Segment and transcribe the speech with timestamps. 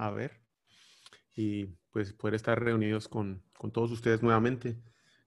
[0.00, 0.40] a ver
[1.36, 4.78] y pues poder estar reunidos con, con todos ustedes nuevamente.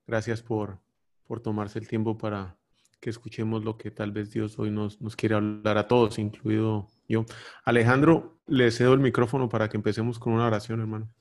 [0.07, 0.79] Gracias por,
[1.25, 2.57] por tomarse el tiempo para
[2.99, 6.87] que escuchemos lo que tal vez Dios hoy nos, nos quiere hablar a todos, incluido
[7.07, 7.25] yo.
[7.65, 11.13] Alejandro, le cedo el micrófono para que empecemos con una oración, hermano.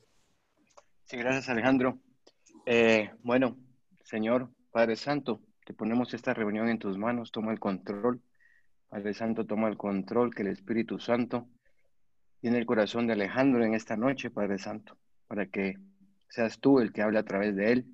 [1.05, 1.99] Sí, gracias, Alejandro.
[2.65, 3.59] Eh, bueno,
[4.05, 8.23] Señor, Padre Santo, te ponemos esta reunión en tus manos, toma el control.
[8.89, 11.49] Padre Santo, toma el control, que el Espíritu Santo
[12.43, 15.79] tiene el corazón de Alejandro en esta noche, Padre Santo, para que
[16.29, 17.87] seas tú el que hable a través de él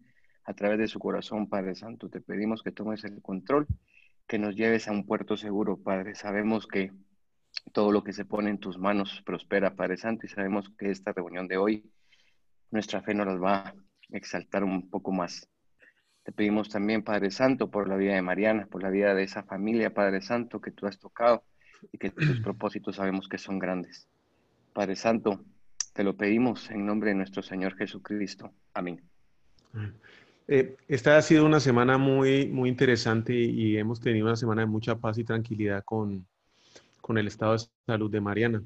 [0.44, 2.08] a través de su corazón, Padre Santo.
[2.08, 3.66] Te pedimos que tomes el control,
[4.26, 6.14] que nos lleves a un puerto seguro, Padre.
[6.14, 6.90] Sabemos que
[7.74, 11.12] todo lo que se pone en tus manos prospera, Padre Santo, y sabemos que esta
[11.12, 11.84] reunión de hoy,
[12.70, 13.74] nuestra fe nos va a
[14.08, 15.46] exaltar un poco más.
[16.22, 19.42] Te pedimos también, Padre Santo, por la vida de Mariana, por la vida de esa
[19.42, 21.44] familia, Padre Santo, que tú has tocado
[21.92, 24.08] y que tus propósitos sabemos que son grandes.
[24.78, 25.44] Padre Santo,
[25.92, 28.52] te lo pedimos en nombre de nuestro Señor Jesucristo.
[28.74, 29.02] Amén.
[30.46, 34.68] Eh, esta ha sido una semana muy, muy interesante y hemos tenido una semana de
[34.68, 36.24] mucha paz y tranquilidad con,
[37.00, 38.62] con el estado de salud de Mariana.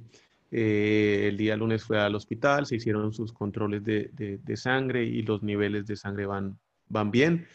[0.50, 5.22] Eh, el día lunes fue al hospital, se hicieron sus controles de, de, sangre y
[5.22, 6.58] los niveles de sangre van,
[6.90, 7.46] van bien.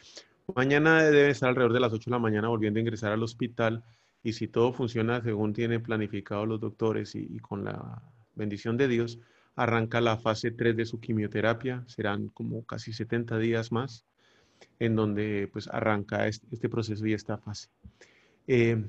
[0.55, 3.83] Mañana debe estar alrededor de las 8 de la mañana volviendo a ingresar al hospital
[4.23, 8.01] y si todo funciona según tienen planificado los doctores y, y con la
[8.37, 9.19] bendición de Dios,
[9.55, 14.05] arranca la fase 3 de su quimioterapia, serán como casi 70 días más
[14.79, 17.69] en donde pues arranca este, proceso y esta fase.
[18.47, 18.83] Eh,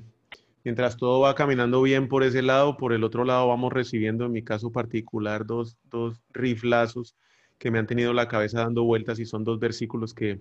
[0.63, 4.31] mientras todo va caminando bien por ese lado, por el otro lado vamos recibiendo, en
[4.31, 7.15] mi caso particular, dos, dos riflazos
[7.57, 10.39] que me han tenido la cabeza dando vueltas y son dos versículos que,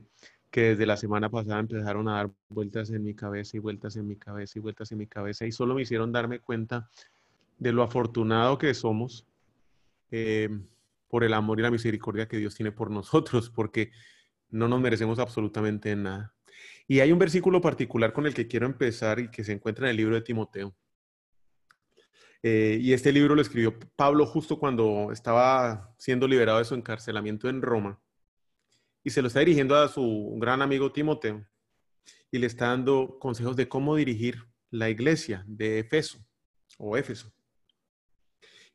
[0.50, 4.06] que desde la semana pasada empezaron a dar vueltas en mi cabeza y vueltas en
[4.06, 6.88] mi cabeza y vueltas en mi cabeza y solo me hicieron darme cuenta
[7.58, 9.26] de lo afortunado que somos
[10.10, 10.48] eh,
[11.08, 13.90] por el amor y la misericordia que Dios tiene por nosotros, porque
[14.50, 16.34] no nos merecemos absolutamente nada.
[16.86, 19.90] Y hay un versículo particular con el que quiero empezar y que se encuentra en
[19.90, 20.74] el libro de Timoteo.
[22.42, 27.48] Eh, y este libro lo escribió Pablo justo cuando estaba siendo liberado de su encarcelamiento
[27.48, 28.00] en Roma.
[29.04, 31.46] Y se lo está dirigiendo a su gran amigo Timoteo.
[32.30, 36.18] Y le está dando consejos de cómo dirigir la iglesia de Efeso
[36.78, 37.32] o Éfeso.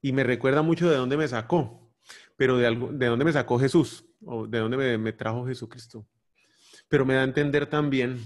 [0.04, 1.90] Y me recuerda mucho de dónde me sacó,
[2.36, 6.06] pero de, algo, de dónde me sacó Jesús o de dónde me, trajo Jesucristo.
[6.90, 8.20] Pero me da a entender también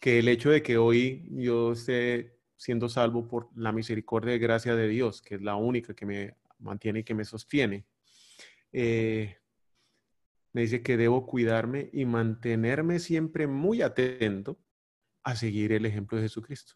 [0.00, 4.74] que el hecho de que hoy yo esté siendo salvo por la misericordia y gracia
[4.74, 7.86] de Dios, que es la única que me mantiene y que me sostiene,
[8.72, 9.36] eh,
[10.52, 14.58] me dice que debo cuidarme y mantenerme siempre muy atento
[15.22, 16.74] a seguir el ejemplo de Jesucristo.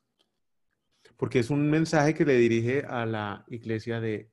[1.18, 4.30] Porque es un mensaje que le dirige a la iglesia de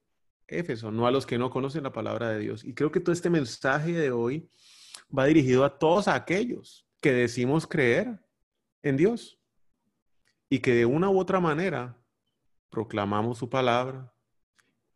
[0.48, 2.64] Éfeso, no a los que no conocen la palabra de Dios.
[2.64, 4.50] Y creo que todo este mensaje de hoy
[5.16, 8.24] va dirigido a todos aquellos que decimos creer
[8.84, 9.40] en Dios
[10.50, 11.98] y que de una u otra manera
[12.70, 14.14] proclamamos su palabra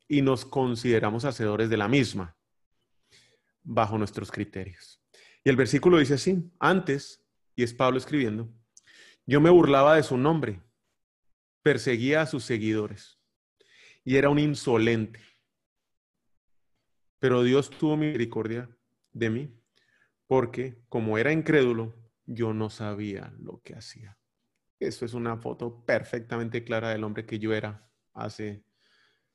[0.08, 2.38] y nos consideramos hacedores de la misma
[3.64, 5.02] bajo nuestros criterios.
[5.44, 7.26] Y el versículo dice así, antes,
[7.56, 8.50] y es Pablo escribiendo,
[9.26, 10.62] yo me burlaba de su nombre,
[11.62, 13.20] perseguía a sus seguidores
[14.04, 15.20] y era un insolente
[17.20, 18.70] pero Dios tuvo misericordia
[19.12, 19.62] de mí,
[20.26, 21.94] porque como era incrédulo,
[22.26, 24.18] yo no sabía lo que hacía.
[24.80, 28.64] Eso es una foto perfectamente clara del hombre que yo era hace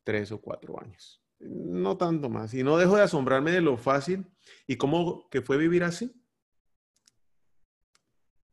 [0.02, 1.22] tres o cuatro años.
[1.38, 2.54] No tanto más.
[2.54, 4.24] Y no dejo de asombrarme de lo fácil
[4.66, 6.14] y cómo que fue vivir así.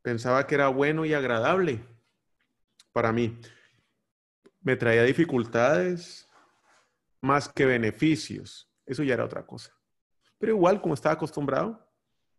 [0.01, 1.79] Pensaba que era bueno y agradable
[2.91, 3.39] para mí.
[4.61, 6.29] Me traía dificultades
[7.21, 8.71] más que beneficios.
[8.85, 9.71] Eso ya era otra cosa.
[10.37, 11.87] Pero igual, como estaba acostumbrado,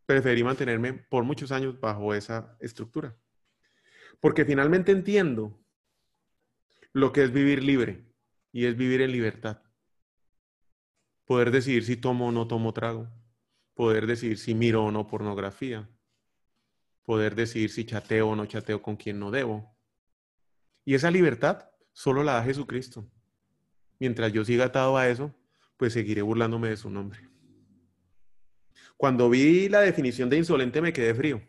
[0.07, 3.17] preferí mantenerme por muchos años bajo esa estructura.
[4.21, 5.61] Porque finalmente entiendo
[6.93, 8.05] lo que es vivir libre
[8.53, 9.63] y es vivir en libertad.
[11.25, 13.09] Poder decidir si tomo o no tomo trago.
[13.75, 15.89] Poder decidir si miro o no pornografía.
[17.05, 19.75] Poder decidir si chateo o no chateo con quien no debo.
[20.85, 23.09] Y esa libertad solo la da Jesucristo.
[23.99, 25.35] Mientras yo siga atado a eso,
[25.77, 27.21] pues seguiré burlándome de su nombre.
[28.97, 31.43] Cuando vi la definición de insolente me quedé frío.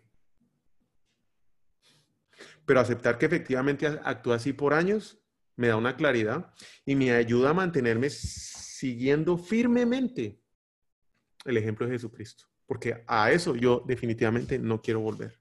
[2.65, 5.19] Pero aceptar que efectivamente actúa así por años
[5.55, 6.51] me da una claridad
[6.85, 10.41] y me ayuda a mantenerme siguiendo firmemente
[11.45, 12.45] el ejemplo de Jesucristo.
[12.65, 15.37] Porque a eso yo definitivamente no quiero volver.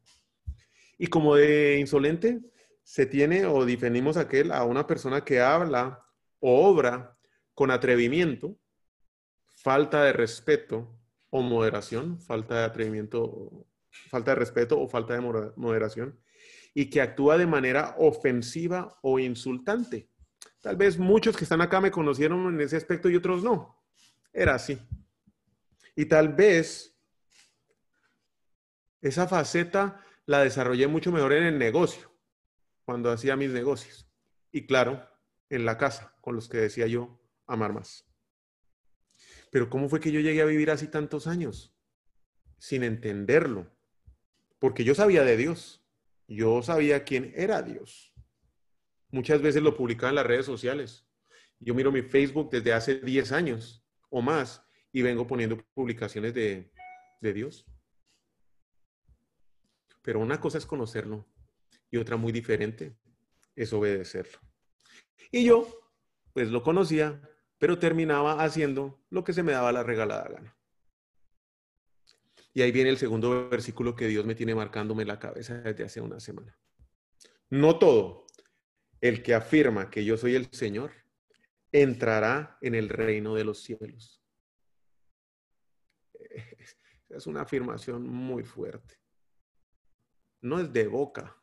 [0.99, 2.52] Y como de insolente
[2.83, 6.05] se tiene o definimos aquel a una persona que habla
[6.41, 7.17] o obra
[7.55, 8.59] con atrevimiento
[9.63, 10.99] falta de respeto
[11.31, 13.67] o moderación, falta de atrevimiento,
[14.11, 15.21] falta de respeto o falta de
[15.57, 16.21] moderación,
[16.75, 20.11] y que actúa de manera ofensiva o insultante.
[20.61, 23.83] Tal vez muchos que están acá me conocieron en ese aspecto y otros no.
[24.33, 24.79] Era así.
[25.95, 26.97] Y tal vez
[29.01, 32.12] esa faceta la desarrollé mucho mejor en el negocio,
[32.85, 34.09] cuando hacía mis negocios.
[34.51, 35.09] Y claro,
[35.49, 38.07] en la casa, con los que decía yo amar más.
[39.51, 41.75] Pero ¿cómo fue que yo llegué a vivir así tantos años?
[42.59, 43.71] Sin entenderlo.
[44.59, 45.85] Porque yo sabía de Dios.
[46.27, 48.15] Yo sabía quién era Dios.
[49.11, 51.07] Muchas veces lo publicaba en las redes sociales.
[51.59, 56.73] Yo miro mi Facebook desde hace 10 años o más y vengo poniendo publicaciones de,
[57.21, 57.67] de Dios.
[60.01, 61.32] Pero una cosa es conocerlo
[61.93, 62.97] y otra muy diferente
[63.55, 64.41] es obedecerlo.
[65.31, 65.93] Y yo,
[66.33, 67.21] pues lo conocía,
[67.59, 70.57] pero terminaba haciendo lo que se me daba la regalada gana.
[72.55, 76.01] Y ahí viene el segundo versículo que Dios me tiene marcándome la cabeza desde hace
[76.01, 76.59] una semana.
[77.51, 78.27] No todo
[79.01, 80.93] el que afirma que yo soy el Señor
[81.71, 84.23] entrará en el reino de los cielos.
[87.09, 89.03] Es una afirmación muy fuerte
[90.43, 91.37] no es de boca,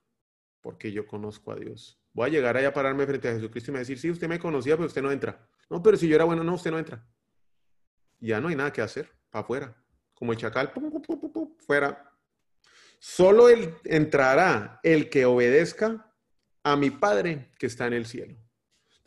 [0.62, 2.00] porque yo conozco a Dios.
[2.14, 4.40] Voy a llegar allá a pararme frente a Jesucristo y me decir, sí, usted me
[4.40, 5.48] conocía, pero usted no entra.
[5.70, 7.06] No, pero si yo era bueno, no, usted no entra.
[8.20, 9.76] Ya no hay nada que hacer, para afuera.
[10.14, 10.72] Como el chacal,
[11.66, 12.12] fuera.
[13.00, 13.48] Solo
[13.86, 16.14] entrará el que obedezca
[16.64, 18.36] a mi Padre que está en el cielo.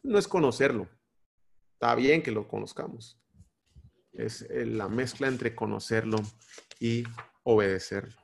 [0.03, 0.89] No es conocerlo.
[1.75, 3.21] Está bien que lo conozcamos.
[4.13, 6.19] Es la mezcla entre conocerlo
[6.81, 7.05] y
[7.43, 8.22] obedecerlo.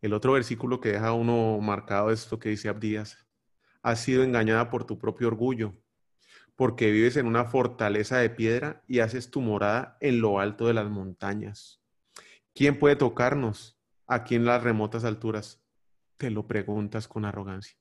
[0.00, 3.26] El otro versículo que deja uno marcado es esto que dice Abdías.
[3.82, 5.74] Has sido engañada por tu propio orgullo,
[6.54, 10.74] porque vives en una fortaleza de piedra y haces tu morada en lo alto de
[10.74, 11.80] las montañas.
[12.54, 15.62] ¿Quién puede tocarnos aquí en las remotas alturas?
[16.16, 17.76] Te lo preguntas con arrogancia.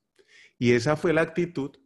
[0.58, 1.78] Y esa fue la actitud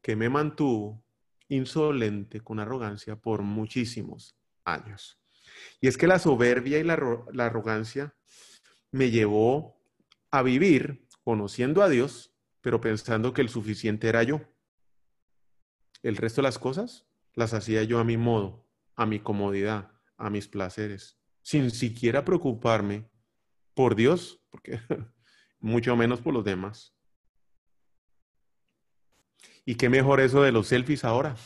[0.00, 1.04] que me mantuvo
[1.48, 5.20] insolente con arrogancia por muchísimos años.
[5.80, 6.98] Y es que la soberbia y la,
[7.32, 8.14] la arrogancia
[8.92, 9.82] me llevó
[10.30, 14.42] a vivir conociendo a Dios, pero pensando que el suficiente era yo.
[16.02, 20.30] El resto de las cosas las hacía yo a mi modo, a mi comodidad, a
[20.30, 23.08] mis placeres, sin siquiera preocuparme
[23.74, 24.78] por Dios, porque
[25.58, 26.94] mucho menos por los demás.
[29.64, 31.36] ¿Y qué mejor eso de los selfies ahora?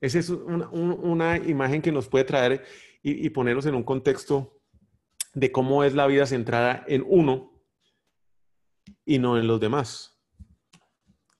[0.00, 2.64] Esa es una, imagen que nos puede traer
[3.02, 4.57] y, y ponernos en un contexto
[5.34, 7.52] de cómo es la vida centrada en uno
[9.04, 10.18] y no en los demás.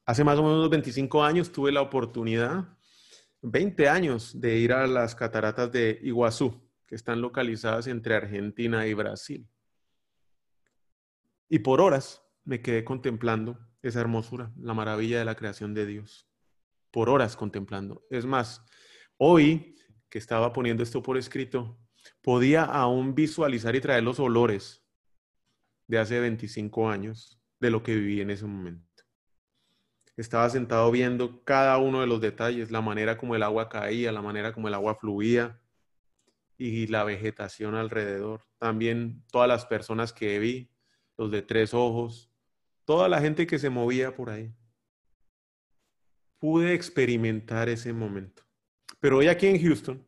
[0.04, 2.76] Hace más o menos 25 años tuve la oportunidad,
[3.42, 8.94] 20 años, de ir a las cataratas de Iguazú, que están localizadas entre Argentina y
[8.94, 9.46] Brasil.
[11.48, 16.26] Y por horas me quedé contemplando esa hermosura, la maravilla de la creación de Dios.
[16.90, 18.06] Por horas contemplando.
[18.10, 18.64] Es más,
[19.18, 19.76] hoy
[20.08, 21.78] que estaba poniendo esto por escrito,
[22.22, 24.84] podía aún visualizar y traer los olores
[25.86, 29.04] de hace 25 años de lo que viví en ese momento.
[30.16, 34.22] Estaba sentado viendo cada uno de los detalles, la manera como el agua caía, la
[34.22, 35.60] manera como el agua fluía
[36.56, 38.42] y la vegetación alrededor.
[38.58, 40.70] También todas las personas que vi,
[41.16, 42.32] los de tres ojos,
[42.84, 44.52] toda la gente que se movía por ahí.
[46.40, 48.42] Pude experimentar ese momento.
[48.98, 50.07] Pero hoy aquí en Houston,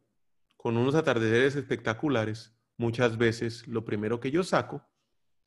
[0.62, 4.86] con unos atardeceres espectaculares, muchas veces lo primero que yo saco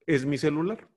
[0.07, 0.89] es mi celular.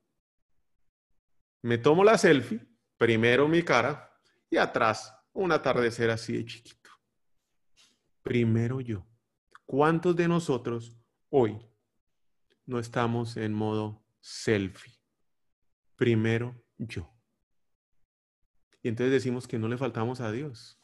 [1.60, 4.10] Me tomo la selfie, primero mi cara
[4.48, 6.90] y atrás un atardecer así de chiquito.
[8.22, 9.06] Primero yo.
[9.66, 10.96] ¿Cuántos de nosotros
[11.28, 11.58] hoy
[12.64, 14.94] no estamos en modo selfie?
[15.94, 17.12] Primero yo.
[18.82, 20.80] Y entonces decimos que no le faltamos a Dios,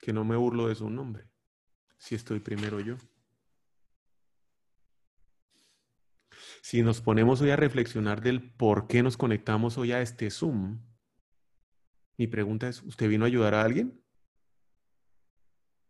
[0.00, 1.35] que no me burlo de su nombre
[2.06, 2.96] si estoy primero yo?
[6.62, 10.84] Si nos ponemos hoy a reflexionar del por qué nos conectamos hoy a este Zoom,
[12.16, 14.00] mi pregunta es, ¿usted vino a ayudar a alguien?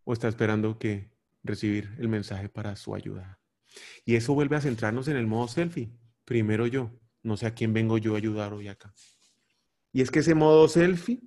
[0.05, 3.39] ¿O está esperando que recibir el mensaje para su ayuda?
[4.07, 5.93] Y eso vuelve a centrarnos en el modo selfie.
[6.25, 8.95] Primero yo, no sé a quién vengo yo a ayudar hoy acá.
[9.93, 11.21] Y es que ese modo selfie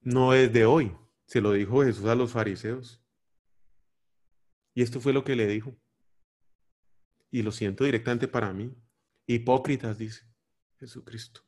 [0.00, 0.96] no es de hoy,
[1.26, 2.99] se lo dijo Jesús a los fariseos.
[4.80, 5.76] Y esto fue lo que le dijo.
[7.30, 8.74] Y lo siento directamente para mí.
[9.26, 10.24] Hipócritas, dice
[10.78, 11.42] Jesucristo.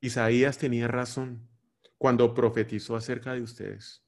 [0.00, 1.50] Isaías tenía razón
[1.98, 4.06] cuando profetizó acerca de ustedes.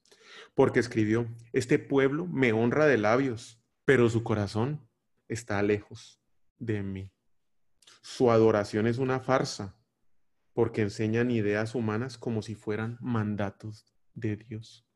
[0.55, 4.89] porque escribió, este pueblo me honra de labios, pero su corazón
[5.27, 6.23] está lejos
[6.61, 7.11] de mí.
[8.01, 9.77] Su adoración es una farsa,
[10.53, 14.87] porque enseñan ideas humanas como si fueran mandatos de Dios.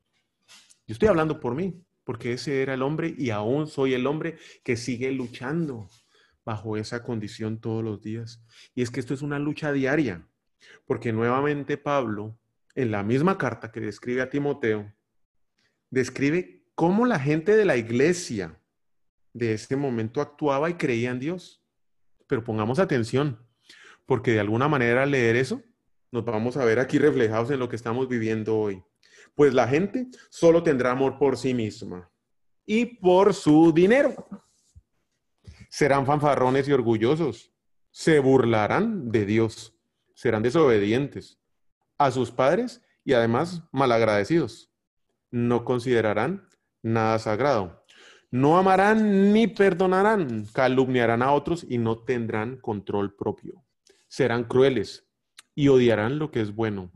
[0.87, 4.37] Yo estoy hablando por mí, porque ese era el hombre y aún soy el hombre
[4.63, 5.89] que sigue luchando
[6.45, 8.41] bajo esa condición todos los días.
[8.73, 10.25] Y es que esto es una lucha diaria,
[10.85, 12.39] porque nuevamente Pablo,
[12.75, 14.89] en la misma carta que describe a Timoteo,
[15.89, 18.57] describe cómo la gente de la iglesia
[19.33, 21.61] de ese momento actuaba y creía en Dios.
[22.25, 23.45] Pero pongamos atención,
[24.05, 25.61] porque de alguna manera al leer eso,
[26.13, 28.81] nos vamos a ver aquí reflejados en lo que estamos viviendo hoy.
[29.37, 32.09] Pues la gente solo tendrá amor por sí misma
[32.65, 34.15] y por su dinero.
[35.69, 37.53] Serán fanfarrones y orgullosos.
[37.91, 39.77] Se burlarán de Dios.
[40.15, 41.39] Serán desobedientes
[41.99, 44.71] a sus padres y además malagradecidos
[45.29, 46.49] no considerarán
[46.81, 47.85] nada sagrado.
[48.31, 53.63] No amarán ni perdonarán, calumniarán a otros y no tendrán control propio.
[54.07, 55.07] Serán crueles
[55.53, 56.91] y odiarán lo que es bueno.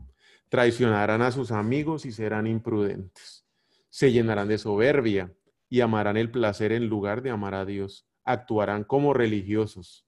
[0.52, 3.46] Traicionarán a sus amigos y serán imprudentes.
[3.88, 5.34] Se llenarán de soberbia
[5.70, 8.06] y amarán el placer en lugar de amar a Dios.
[8.22, 10.06] Actuarán como religiosos,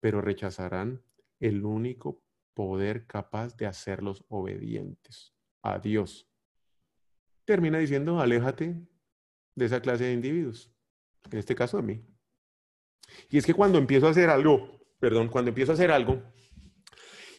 [0.00, 1.02] pero rechazarán
[1.40, 2.22] el único
[2.54, 6.32] poder capaz de hacerlos obedientes a Dios
[7.44, 8.74] termina diciendo, aléjate
[9.54, 10.70] de esa clase de individuos,
[11.30, 12.04] en este caso de mí.
[13.28, 16.22] Y es que cuando empiezo a hacer algo, perdón, cuando empiezo a hacer algo,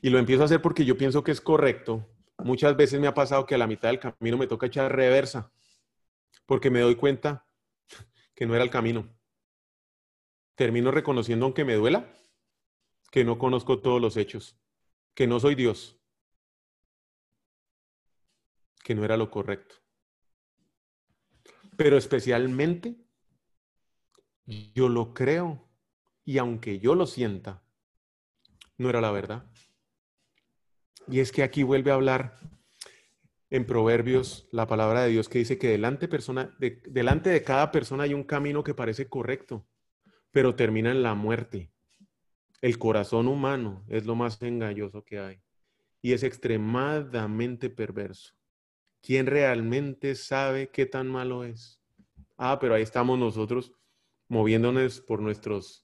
[0.04, 2.08] y lo empiezo a hacer porque yo pienso que es correcto,
[2.38, 5.52] muchas veces me ha pasado que a la mitad del camino me toca echar reversa,
[6.46, 7.48] porque me doy cuenta
[8.36, 9.18] que no era el camino.
[10.54, 12.14] Termino reconociendo, aunque me duela,
[13.10, 14.60] que no conozco todos los hechos,
[15.16, 16.00] que no soy Dios,
[18.84, 19.84] que no era lo correcto
[21.76, 22.98] pero especialmente
[24.46, 25.70] yo lo creo
[26.26, 27.64] y aunque yo lo sienta,
[28.78, 29.50] no era la verdad.
[31.08, 32.36] Y es que aquí vuelve a hablar
[33.50, 37.72] en Proverbios la palabra de Dios que dice que delante, persona, de, delante de cada
[37.72, 39.68] persona hay un camino que parece correcto,
[40.32, 41.70] pero termina en la muerte.
[42.62, 45.42] El corazón humano es lo más engañoso que hay
[46.02, 48.34] y es extremadamente perverso.
[49.02, 51.82] ¿Quién realmente sabe qué tan malo es?
[52.38, 53.74] Ah, pero ahí estamos nosotros
[54.30, 55.83] moviéndonos por nuestras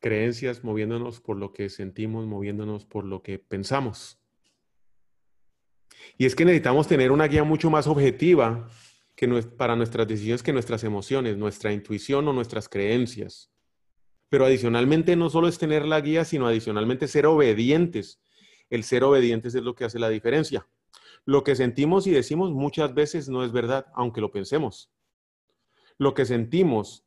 [0.00, 4.18] creencias, moviéndonos por lo que sentimos, moviéndonos por lo que pensamos.
[6.18, 8.68] Y es que necesitamos tener una guía mucho más objetiva
[9.14, 13.50] que para nuestras decisiones que nuestras emociones, nuestra intuición o nuestras creencias.
[14.28, 18.20] Pero adicionalmente no solo es tener la guía, sino adicionalmente ser obedientes.
[18.68, 20.68] El ser obedientes es lo que hace la diferencia.
[21.24, 24.90] Lo que sentimos y decimos muchas veces no es verdad, aunque lo pensemos.
[25.98, 27.05] Lo que sentimos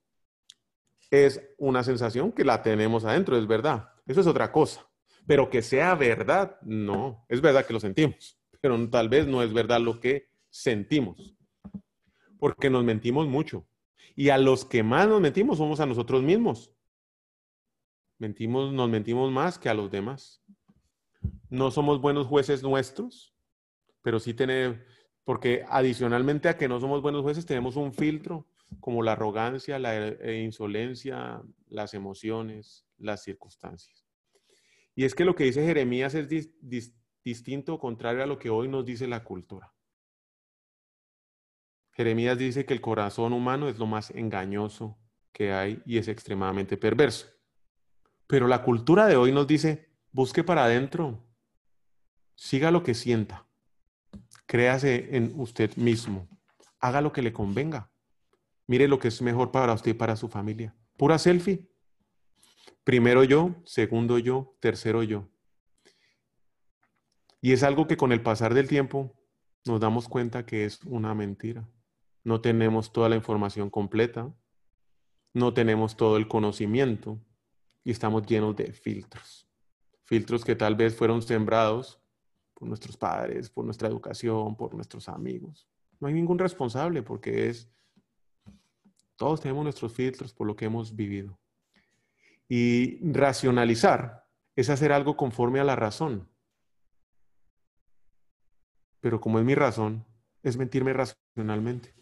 [1.12, 3.90] es una sensación que la tenemos adentro, es verdad.
[4.06, 4.88] Eso es otra cosa.
[5.26, 7.26] Pero que sea verdad, no.
[7.30, 11.36] Es verdad que lo sentimos, pero tal vez no es verdad lo que sentimos.
[12.40, 13.68] Porque nos mentimos mucho.
[14.16, 16.74] Y a los que más nos mentimos somos a nosotros mismos.
[18.18, 20.44] Mentimos, nos mentimos más que a los demás.
[21.50, 23.34] No somos buenos jueces nuestros
[24.02, 24.86] pero sí tener,
[25.24, 28.48] porque adicionalmente a que no somos buenos jueces, tenemos un filtro
[28.80, 34.06] como la arrogancia, la eh, insolencia, las emociones, las circunstancias.
[34.96, 36.28] Y es que lo que dice Jeremías es
[37.24, 39.74] distinto, contrario a lo que hoy nos dice la cultura.
[41.94, 44.98] Jeremías dice que el corazón humano es lo más engañoso
[45.32, 47.28] que hay y es extremadamente perverso.
[48.28, 51.26] Pero la cultura de hoy nos dice, busque para adentro,
[52.36, 53.48] siga lo que sienta.
[54.46, 56.28] Créase en usted mismo.
[56.80, 57.92] Haga lo que le convenga.
[58.70, 60.76] Mire lo que es mejor para usted y para su familia.
[60.96, 61.68] Pura selfie.
[62.84, 65.28] Primero yo, segundo yo, tercero yo.
[67.42, 69.20] Y es algo que con el pasar del tiempo
[69.66, 71.68] nos damos cuenta que es una mentira.
[72.24, 74.32] No tenemos toda la información completa,
[75.34, 77.20] no tenemos todo el conocimiento
[77.84, 79.48] y estamos llenos de filtros.
[80.04, 82.00] Filtros que tal vez fueron sembrados
[82.54, 85.68] por nuestros padres, por nuestra educación, por nuestros amigos.
[86.00, 87.68] No hay ningún responsable porque es,
[89.20, 91.38] todos tenemos nuestros filtros por lo que hemos vivido.
[92.48, 96.30] Y racionalizar es hacer algo conforme a la razón.
[99.02, 100.06] Pero como es mi razón,
[100.42, 101.94] es mentirme racionalmente.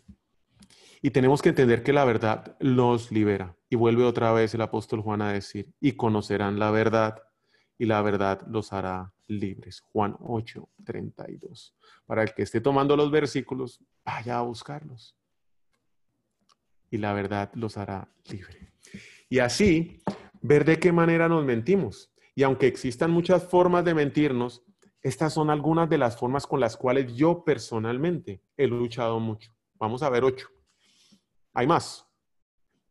[1.01, 3.57] Y tenemos que entender que la verdad los libera.
[3.67, 7.23] Y vuelve otra vez el apóstol Juan a decir, y conocerán la verdad,
[7.79, 9.81] y la verdad los hará libres.
[9.91, 11.75] Juan 8, 32.
[12.05, 15.17] Para el que esté tomando los versículos, vaya a buscarlos.
[16.89, 18.73] Y la verdad los hará libre.
[19.29, 20.01] Y así,
[20.41, 22.11] ver de qué manera nos mentimos.
[22.35, 24.63] Y aunque existan muchas formas de mentirnos,
[25.01, 29.51] estas son algunas de las formas con las cuales yo personalmente he luchado mucho.
[29.75, 30.47] Vamos a ver ocho.
[31.53, 32.07] Hay más,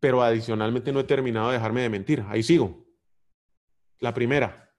[0.01, 2.25] pero adicionalmente no he terminado de dejarme de mentir.
[2.29, 2.87] Ahí sigo.
[3.99, 4.75] La primera,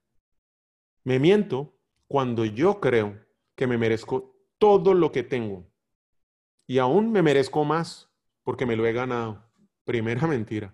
[1.04, 3.20] me miento cuando yo creo
[3.56, 5.70] que me merezco todo lo que tengo.
[6.66, 8.07] Y aún me merezco más
[8.48, 9.44] porque me lo he ganado.
[9.84, 10.74] Primera mentira.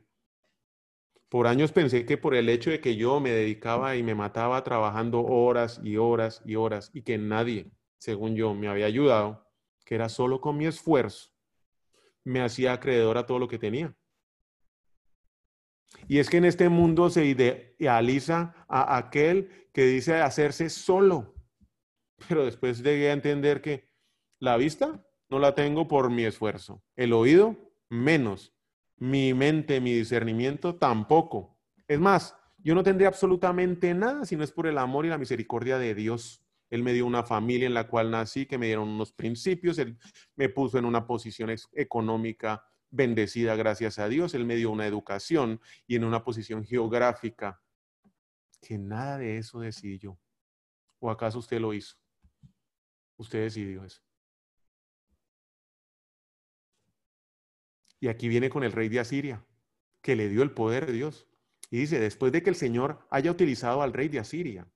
[1.28, 4.64] Por años pensé que por el hecho de que yo me dedicaba y me mataba
[4.64, 9.50] trabajando horas y horas y horas y que nadie, según yo, me había ayudado,
[9.86, 11.32] que era solo con mi esfuerzo,
[12.24, 13.96] me hacía acreedor a todo lo que tenía.
[16.08, 21.34] Y es que en este mundo se idealiza a aquel que dice hacerse solo.
[22.28, 23.90] Pero después llegué a entender que
[24.38, 27.63] la vista no la tengo por mi esfuerzo, el oído
[27.94, 28.54] menos,
[28.98, 31.58] mi mente, mi discernimiento tampoco.
[31.88, 35.18] Es más, yo no tendría absolutamente nada si no es por el amor y la
[35.18, 36.44] misericordia de Dios.
[36.70, 39.98] Él me dio una familia en la cual nací, que me dieron unos principios, Él
[40.36, 44.34] me puso en una posición económica bendecida gracias a Dios.
[44.34, 47.62] Él me dio una educación y en una posición geográfica
[48.62, 50.18] que nada de eso decidí yo.
[51.00, 51.98] ¿O acaso usted lo hizo?
[53.18, 54.03] Usted decidió eso.
[58.04, 59.46] Y aquí viene con el rey de Asiria,
[60.02, 61.30] que le dio el poder de Dios.
[61.72, 64.68] Y dice, después de que el Señor haya utilizado al rey de Asiria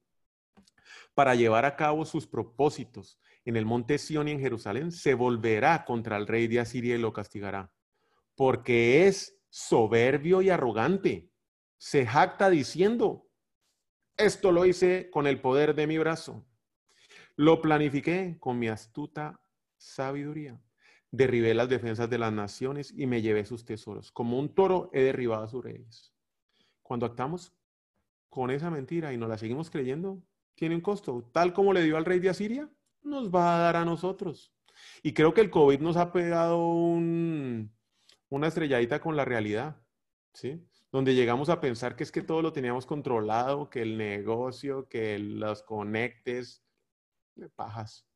[1.14, 5.84] para llevar a cabo sus propósitos en el monte Sión y en Jerusalén, se volverá
[5.84, 7.70] contra el rey de Asiria y lo castigará
[8.38, 11.30] porque es soberbio y arrogante.
[11.78, 13.28] Se jacta diciendo,
[14.16, 16.48] esto lo hice con el poder de mi brazo.
[17.36, 19.42] Lo planifiqué con mi astuta
[19.76, 20.62] sabiduría.
[21.12, 24.12] Derribé las defensas de las naciones y me llevé sus tesoros.
[24.12, 26.14] Como un toro he derribado a sus reyes.
[26.82, 27.54] Cuando actamos
[28.30, 30.22] con esa mentira y nos la seguimos creyendo,
[30.56, 31.30] tiene un costo.
[31.32, 32.70] Tal como le dio al rey de Asiria,
[33.04, 34.54] nos va a dar a nosotros.
[35.02, 37.72] Y creo que el COVID nos ha pegado un,
[38.30, 39.82] una estrelladita con la realidad,
[40.34, 40.64] ¿sí?
[40.92, 45.20] Donde llegamos a pensar que es que todo lo teníamos controlado, que el negocio, que
[45.20, 46.64] los conectes,
[47.56, 48.07] pajas.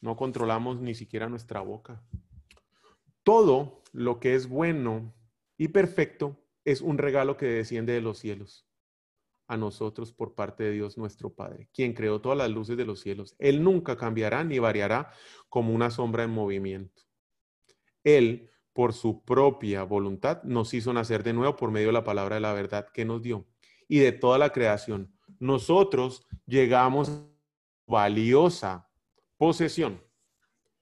[0.00, 2.02] No controlamos ni siquiera nuestra boca.
[3.22, 5.14] Todo lo que es bueno
[5.56, 8.66] y perfecto es un regalo que desciende de los cielos
[9.48, 13.00] a nosotros por parte de Dios nuestro Padre, quien creó todas las luces de los
[13.00, 13.36] cielos.
[13.38, 15.12] Él nunca cambiará ni variará
[15.48, 17.02] como una sombra en movimiento.
[18.02, 22.34] Él por su propia voluntad, nos hizo nacer de nuevo por medio de la palabra
[22.34, 23.46] de la verdad que nos dio
[23.88, 25.16] y de toda la creación.
[25.38, 27.26] Nosotros llegamos a
[27.86, 28.90] valiosa
[29.36, 30.02] posesión.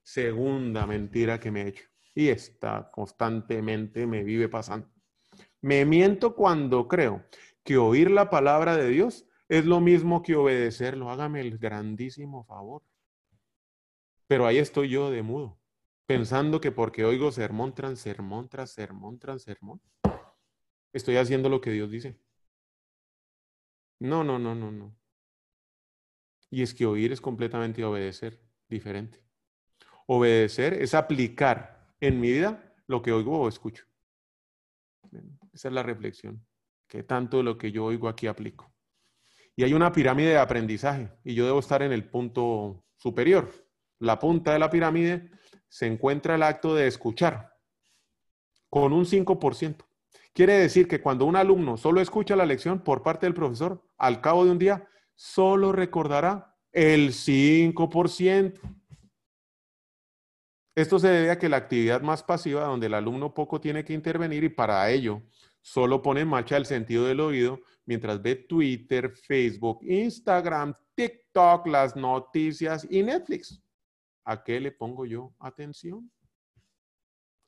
[0.02, 1.84] Segunda mentira que me he hecho.
[2.14, 4.88] Y esta constantemente me vive pasando.
[5.60, 7.24] Me miento cuando creo
[7.64, 11.10] que oír la palabra de Dios es lo mismo que obedecerlo.
[11.10, 12.82] Hágame el grandísimo favor.
[14.26, 15.58] Pero ahí estoy yo de mudo
[16.06, 19.80] pensando que porque oigo sermón tras sermón tras sermón tras sermón,
[20.92, 22.18] estoy haciendo lo que Dios dice.
[24.00, 24.94] No, no, no, no, no.
[26.50, 29.22] Y es que oír es completamente obedecer, diferente.
[30.06, 33.84] Obedecer es aplicar en mi vida lo que oigo o escucho.
[35.52, 36.44] Esa es la reflexión,
[36.88, 38.72] que tanto lo que yo oigo aquí aplico.
[39.56, 43.50] Y hay una pirámide de aprendizaje y yo debo estar en el punto superior.
[44.00, 45.30] La punta de la pirámide
[45.68, 47.52] se encuentra el acto de escuchar
[48.68, 49.86] con un 5%.
[50.32, 54.20] Quiere decir que cuando un alumno solo escucha la lección por parte del profesor, al
[54.20, 58.60] cabo de un día, solo recordará el 5%.
[60.76, 63.92] Esto se debe a que la actividad más pasiva, donde el alumno poco tiene que
[63.92, 65.22] intervenir y para ello
[65.60, 71.94] solo pone en marcha el sentido del oído mientras ve Twitter, Facebook, Instagram, TikTok, las
[71.94, 73.62] noticias y Netflix.
[74.24, 76.10] ¿A qué le pongo yo atención?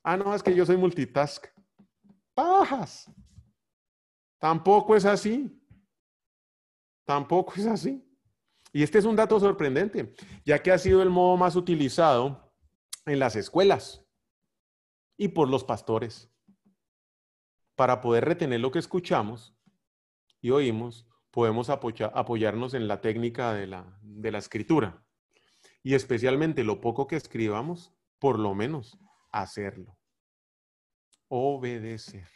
[0.03, 1.47] Ah, no, es que yo soy multitask.
[2.33, 3.11] Pajas.
[4.39, 5.51] Tampoco es así.
[7.07, 8.03] Tampoco es así.
[8.73, 10.13] Y este es un dato sorprendente,
[10.45, 12.53] ya que ha sido el modo más utilizado
[13.05, 14.05] en las escuelas
[15.15, 16.29] y por los pastores.
[17.75, 19.57] Para poder retener lo que escuchamos
[20.41, 25.05] y oímos, podemos apoyarnos en la técnica de la, de la escritura
[25.83, 28.99] y especialmente lo poco que escribamos, por lo menos
[29.31, 29.97] hacerlo.
[31.29, 32.27] Obedecer.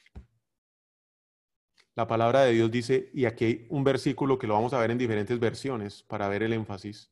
[2.02, 4.90] La palabra de Dios dice, y aquí hay un versículo que lo vamos a ver
[4.90, 7.12] en diferentes versiones para ver el énfasis.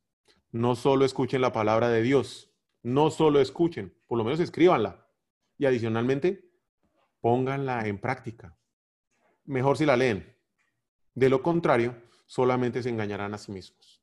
[0.50, 2.50] No solo escuchen la palabra de Dios,
[2.82, 5.06] no solo escuchen, por lo menos escríbanla.
[5.58, 6.50] Y adicionalmente,
[7.20, 8.58] pónganla en práctica.
[9.44, 10.36] Mejor si la leen.
[11.14, 11.94] De lo contrario,
[12.26, 14.02] solamente se engañarán a sí mismos.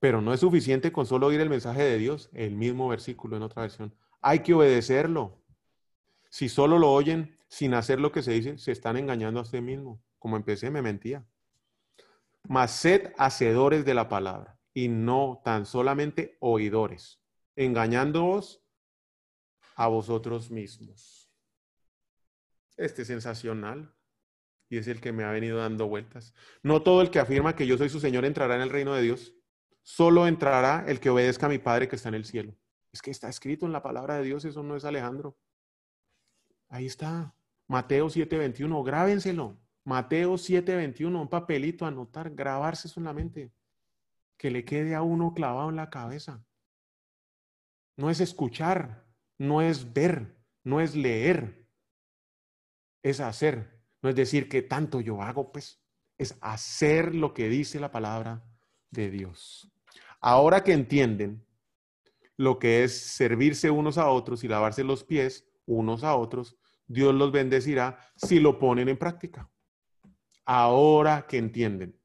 [0.00, 3.44] Pero no es suficiente con solo oír el mensaje de Dios, el mismo versículo en
[3.44, 3.94] otra versión.
[4.20, 5.40] Hay que obedecerlo.
[6.30, 9.62] Si solo lo oyen sin hacer lo que se dice, se están engañando a sí
[9.62, 10.04] mismo.
[10.18, 11.26] Como empecé, me mentía.
[12.42, 17.18] Mas sed hacedores de la palabra y no tan solamente oidores,
[17.54, 18.62] engañándoos
[19.74, 21.32] a vosotros mismos.
[22.76, 23.90] Este es sensacional
[24.68, 26.34] y es el que me ha venido dando vueltas.
[26.62, 29.00] No todo el que afirma que yo soy su Señor entrará en el reino de
[29.00, 29.34] Dios.
[29.82, 32.54] Solo entrará el que obedezca a mi Padre que está en el cielo.
[32.92, 35.38] Es que está escrito en la palabra de Dios, eso no es Alejandro.
[36.68, 37.35] Ahí está.
[37.68, 39.58] Mateo 7:21, grábenselo.
[39.84, 43.52] Mateo 7:21, un papelito, anotar, grabarse eso en la mente.
[44.36, 46.44] Que le quede a uno clavado en la cabeza.
[47.96, 49.06] No es escuchar,
[49.38, 51.66] no es ver, no es leer,
[53.02, 53.80] es hacer.
[54.02, 55.80] No es decir que tanto yo hago, pues,
[56.18, 58.44] es hacer lo que dice la palabra
[58.90, 59.72] de Dios.
[60.20, 61.46] Ahora que entienden
[62.36, 67.14] lo que es servirse unos a otros y lavarse los pies unos a otros, Dios
[67.14, 69.50] los bendecirá si lo ponen en práctica.
[70.44, 71.98] Ahora que entienden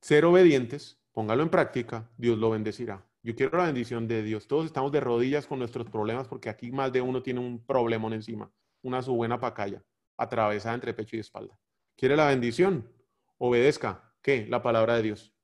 [0.00, 3.06] ser obedientes, póngalo en práctica, Dios lo bendecirá.
[3.22, 4.48] Yo quiero la bendición de Dios.
[4.48, 8.14] Todos estamos de rodillas con nuestros problemas porque aquí más de uno tiene un problemón
[8.14, 8.50] encima,
[8.82, 9.84] una su buena pacaya
[10.16, 11.58] atravesada entre pecho y espalda.
[11.96, 12.90] ¿Quiere la bendición?
[13.38, 14.14] Obedezca.
[14.22, 14.46] ¿Qué?
[14.46, 15.34] La palabra de Dios.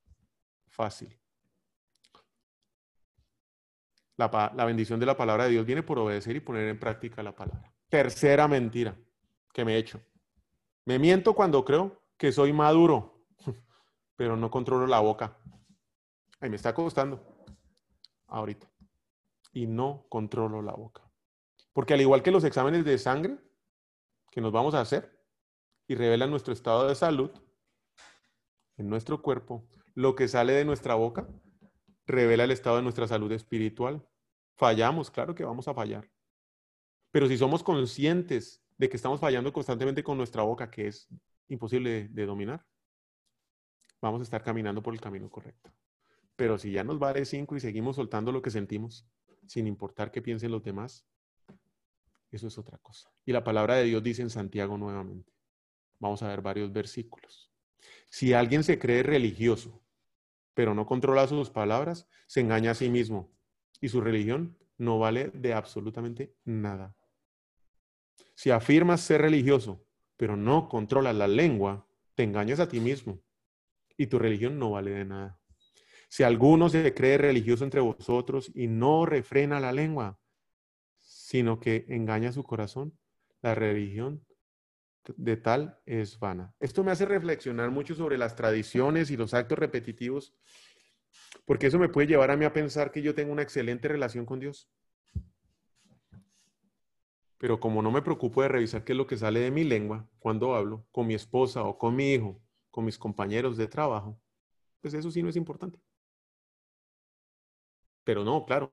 [0.68, 1.18] Fácil.
[4.18, 7.22] La, la, bendición de la palabra de Dios viene por obedecer y poner en práctica
[7.22, 7.75] la palabra.
[7.88, 8.96] Tercera mentira
[9.52, 10.00] que me he hecho.
[10.84, 13.26] Me miento cuando creo que soy maduro,
[14.16, 15.38] pero no controlo la boca.
[16.40, 17.20] Ahí me está costando
[18.26, 18.70] ahorita.
[19.52, 21.02] Y no controlo la boca.
[21.72, 23.38] Porque al igual que los exámenes de sangre,
[24.30, 25.18] que nos vamos a hacer
[25.86, 27.30] y revela nuestro estado de salud
[28.76, 31.28] en nuestro cuerpo, lo que sale de nuestra boca
[32.06, 34.06] revela el estado de nuestra salud espiritual.
[34.56, 36.08] Fallamos, claro que vamos a fallar.
[37.16, 41.08] Pero si somos conscientes de que estamos fallando constantemente con nuestra boca, que es
[41.48, 42.66] imposible de, dominar,
[44.02, 45.72] vamos a estar caminando por el camino correcto.
[46.36, 49.08] Pero si ya nos vale cinco y seguimos soltando lo que sentimos,
[49.46, 51.06] sin importar qué piensen los demás,
[52.30, 53.10] eso es otra cosa.
[53.24, 55.32] Y la palabra de Dios dice en Santiago nuevamente.
[55.98, 57.50] Vamos a ver varios versículos.
[58.10, 59.82] Si alguien se cree religioso,
[60.52, 63.32] pero no controla sus palabras, se engaña a sí mismo
[63.80, 66.94] y su religión no vale de absolutamente nada.
[68.36, 69.84] Si afirmas ser religioso,
[70.16, 73.20] pero no controlas la lengua, te engañas a ti mismo
[73.96, 75.40] y tu religión no vale de nada.
[76.08, 80.20] Si alguno se cree religioso entre vosotros y no refrena la lengua,
[81.00, 82.96] sino que engaña su corazón.
[83.42, 84.24] La religión
[85.16, 86.54] de tal es vana.
[86.60, 90.34] Esto me hace reflexionar mucho sobre las tradiciones y los actos repetitivos,
[91.44, 94.26] porque eso me puede llevar a mí a pensar que yo tengo una excelente relación
[94.26, 94.68] con Dios.
[97.38, 100.08] Pero como no me preocupo de revisar qué es lo que sale de mi lengua
[100.18, 104.18] cuando hablo con mi esposa o con mi hijo, con mis compañeros de trabajo,
[104.80, 105.80] pues eso sí no es importante.
[108.04, 108.72] Pero no, claro,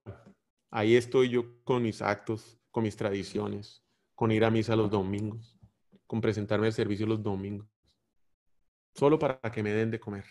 [0.75, 3.83] Ahí estoy yo con mis actos, con mis tradiciones,
[4.15, 5.55] con ir a misa los domingos,
[6.07, 7.67] con presentarme al servicio los domingos,
[8.95, 10.25] solo para que me den de comer.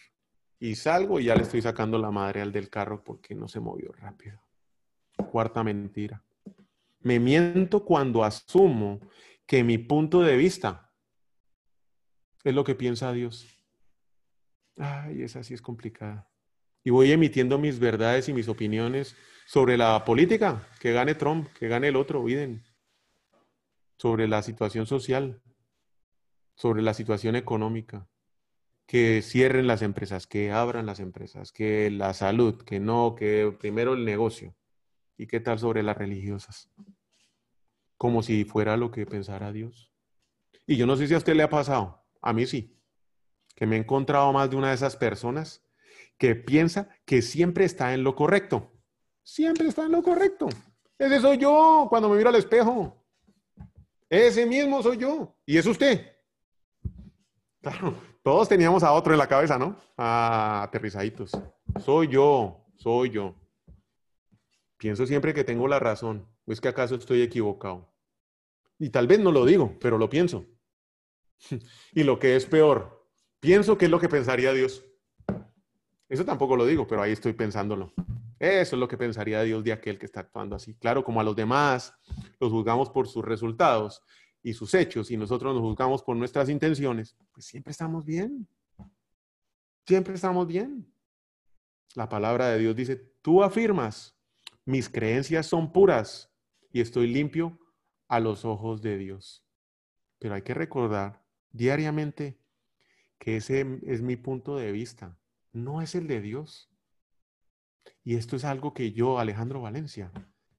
[0.58, 3.60] Y salgo y ya le estoy sacando la madre al del carro porque no se
[3.60, 4.40] movió rápido.
[5.30, 6.24] Cuarta mentira.
[7.02, 9.00] Me miento cuando asumo
[9.46, 10.92] que mi punto de vista
[12.44, 13.46] es lo que piensa Dios.
[14.76, 16.28] Ay, esa sí es complicada.
[16.84, 21.68] Y voy emitiendo mis verdades y mis opiniones sobre la política, que gane Trump, que
[21.68, 22.64] gane el otro, Biden,
[23.98, 25.40] sobre la situación social,
[26.56, 28.08] sobre la situación económica,
[28.86, 33.94] que cierren las empresas, que abran las empresas, que la salud, que no, que primero
[33.94, 34.54] el negocio.
[35.16, 36.68] ¿Y qué tal sobre las religiosas?
[38.02, 39.92] Como si fuera lo que pensara Dios.
[40.66, 42.76] Y yo no sé si a usted le ha pasado, a mí sí,
[43.54, 45.62] que me he encontrado más de una de esas personas
[46.18, 48.72] que piensa que siempre está en lo correcto
[49.22, 50.48] siempre está en lo correcto.
[50.98, 53.04] Ese soy yo cuando me miro al espejo.
[54.08, 55.34] Ese mismo soy yo.
[55.46, 56.12] Y es usted.
[57.60, 59.76] Claro, todos teníamos a otro en la cabeza, ¿no?
[59.96, 61.32] Ah, aterrizaditos.
[61.80, 63.34] Soy yo, soy yo.
[64.76, 66.26] Pienso siempre que tengo la razón.
[66.44, 67.91] ¿O es que acaso estoy equivocado?
[68.82, 70.44] Y tal vez no lo digo, pero lo pienso.
[71.92, 73.06] y lo que es peor,
[73.38, 74.84] pienso que es lo que pensaría Dios.
[76.08, 77.92] Eso tampoco lo digo, pero ahí estoy pensándolo.
[78.40, 80.74] Eso es lo que pensaría Dios de aquel que está actuando así.
[80.74, 81.94] Claro, como a los demás
[82.40, 84.02] los juzgamos por sus resultados
[84.42, 88.48] y sus hechos y nosotros nos juzgamos por nuestras intenciones, pues siempre estamos bien.
[89.86, 90.92] Siempre estamos bien.
[91.94, 94.18] La palabra de Dios dice, tú afirmas,
[94.64, 96.32] mis creencias son puras
[96.72, 97.60] y estoy limpio
[98.12, 99.42] a los ojos de Dios.
[100.18, 102.38] Pero hay que recordar diariamente
[103.18, 105.18] que ese es mi punto de vista,
[105.54, 106.70] no es el de Dios.
[108.04, 110.12] Y esto es algo que yo, Alejandro Valencia,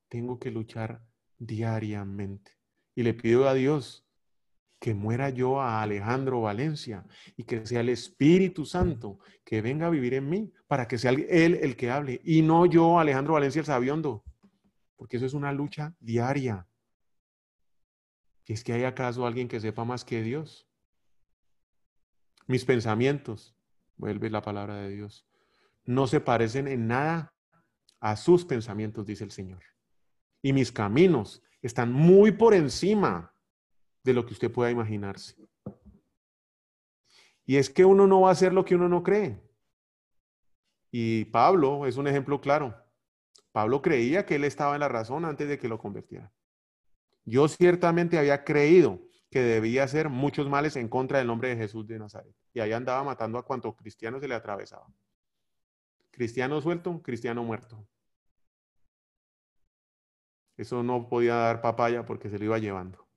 [0.10, 1.06] tengo que luchar
[1.38, 2.54] diariamente.
[2.96, 4.04] Y le pido a Dios
[4.80, 7.06] que muera yo a Alejandro Valencia
[7.38, 11.12] y que sea el Espíritu Santo que venga a vivir en mí para que sea
[11.12, 14.24] Él el que hable y no yo, Alejandro Valencia el sabiondo,
[14.96, 16.68] porque eso es una lucha diaria.
[18.46, 20.68] ¿Y es que hay acaso alguien que sepa más que Dios?
[22.48, 23.56] Mis pensamientos,
[23.96, 25.26] vuelve la palabra de Dios,
[25.86, 27.34] no se parecen en nada
[28.00, 29.64] a sus pensamientos, dice el Señor.
[30.42, 33.34] Y mis caminos están muy por encima
[34.04, 35.38] de lo que usted pueda imaginarse.
[37.46, 39.42] Y es que uno no va a hacer lo que uno no cree.
[40.92, 42.76] Y Pablo es un ejemplo claro.
[43.52, 46.32] Pablo creía que él estaba en la razón antes de que lo convirtiera.
[47.26, 51.88] Yo ciertamente había creído que debía hacer muchos males en contra del nombre de Jesús
[51.88, 52.36] de Nazaret.
[52.54, 54.86] Y ahí andaba matando a cuantos cristianos se le atravesaba.
[56.12, 57.84] Cristiano suelto, cristiano muerto.
[60.56, 63.08] Eso no podía dar papaya porque se lo iba llevando.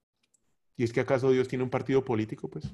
[0.77, 2.49] ¿Y es que acaso Dios tiene un partido político?
[2.49, 2.73] Pues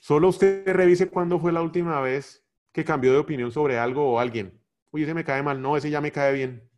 [0.00, 4.18] solo usted revise cuándo fue la última vez que cambió de opinión sobre algo o
[4.18, 4.60] alguien.
[4.90, 5.62] Uy, ese me cae mal.
[5.62, 6.70] No, ese ya me cae bien.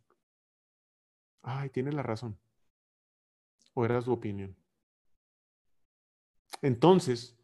[1.41, 2.39] Ay, tiene la razón.
[3.75, 4.57] O era su opinión.
[6.63, 7.37] Entonces,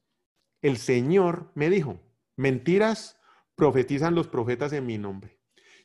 [0.63, 1.99] el Señor me dijo,
[2.35, 3.19] mentiras
[3.55, 5.39] profetizan los profetas en mi nombre.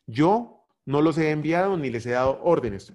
[0.07, 2.95] Yo no los he enviado ni les he dado órdenes,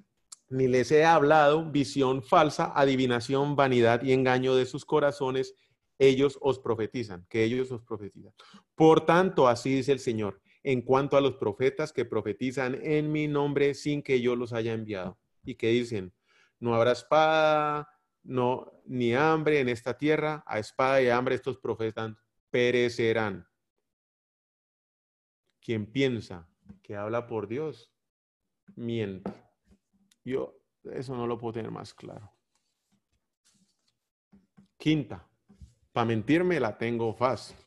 [0.50, 5.54] ni les he hablado visión falsa, adivinación, vanidad y engaño de sus corazones,
[6.00, 8.34] ellos os profetizan, que ellos os profetizan.
[8.76, 13.28] Por tanto, así dice el Señor, en cuanto a los profetas que profetizan en mi
[13.28, 16.12] nombre sin que yo los haya enviado y que dicen,
[16.62, 17.90] no habrá espada,
[18.24, 22.14] no ni hambre en esta tierra, a espada y hambre estos profetas
[22.50, 23.48] perecerán.
[25.60, 26.48] Quien piensa
[26.82, 27.92] que habla por Dios,
[28.76, 29.32] miente.
[30.24, 32.32] Yo eso no lo puedo tener más claro.
[34.78, 35.28] Quinta,
[35.92, 37.58] para mentirme la tengo fácil.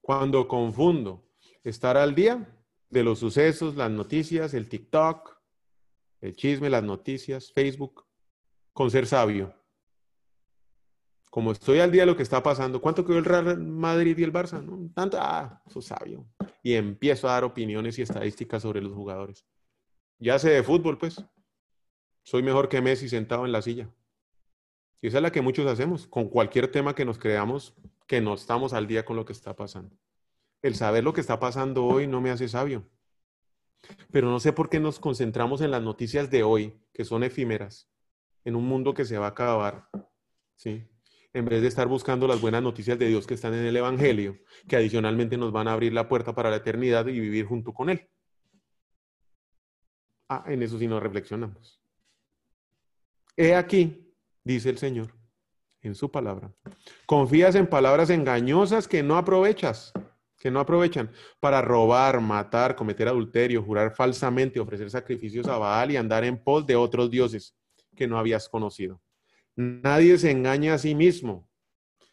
[0.00, 1.30] Cuando confundo
[1.62, 2.46] estar al día
[2.88, 5.34] de los sucesos, las noticias, el TikTok,
[6.20, 8.06] el chisme, las noticias, Facebook,
[8.74, 9.54] con ser sabio.
[11.30, 14.22] Como estoy al día de lo que está pasando, ¿cuánto quedó el Real Madrid y
[14.22, 14.62] el Barça?
[14.62, 14.90] ¿No?
[14.94, 16.26] Tanto, ah, soy sabio.
[16.62, 19.44] Y empiezo a dar opiniones y estadísticas sobre los jugadores.
[20.18, 21.24] Ya sé de fútbol, pues.
[22.22, 23.88] Soy mejor que Messi sentado en la silla.
[25.00, 27.74] Y esa es la que muchos hacemos con cualquier tema que nos creamos
[28.06, 29.96] que no estamos al día con lo que está pasando.
[30.62, 32.88] El saber lo que está pasando hoy no me hace sabio.
[34.10, 37.88] Pero no sé por qué nos concentramos en las noticias de hoy, que son efímeras,
[38.44, 39.88] en un mundo que se va a acabar.
[40.56, 40.86] ¿sí?
[41.32, 44.38] En vez de estar buscando las buenas noticias de Dios que están en el Evangelio,
[44.68, 47.90] que adicionalmente nos van a abrir la puerta para la eternidad y vivir junto con
[47.90, 48.08] Él.
[50.28, 51.80] Ah, en eso sí nos reflexionamos.
[53.36, 55.12] He aquí, dice el Señor
[55.82, 56.50] en su palabra,
[57.04, 59.92] confías en palabras engañosas que no aprovechas,
[60.38, 65.96] que no aprovechan para robar, matar, cometer adulterio, jurar falsamente, ofrecer sacrificios a Baal y
[65.96, 67.54] andar en pos de otros dioses
[67.94, 69.00] que no habías conocido.
[69.56, 71.48] Nadie se engaña a sí mismo.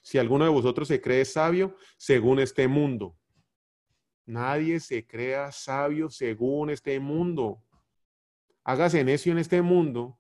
[0.02, 3.18] Si alguno de vosotros se cree sabio según este mundo,
[4.26, 7.64] nadie se crea sabio según este mundo.
[8.64, 10.20] Hágase necio en este mundo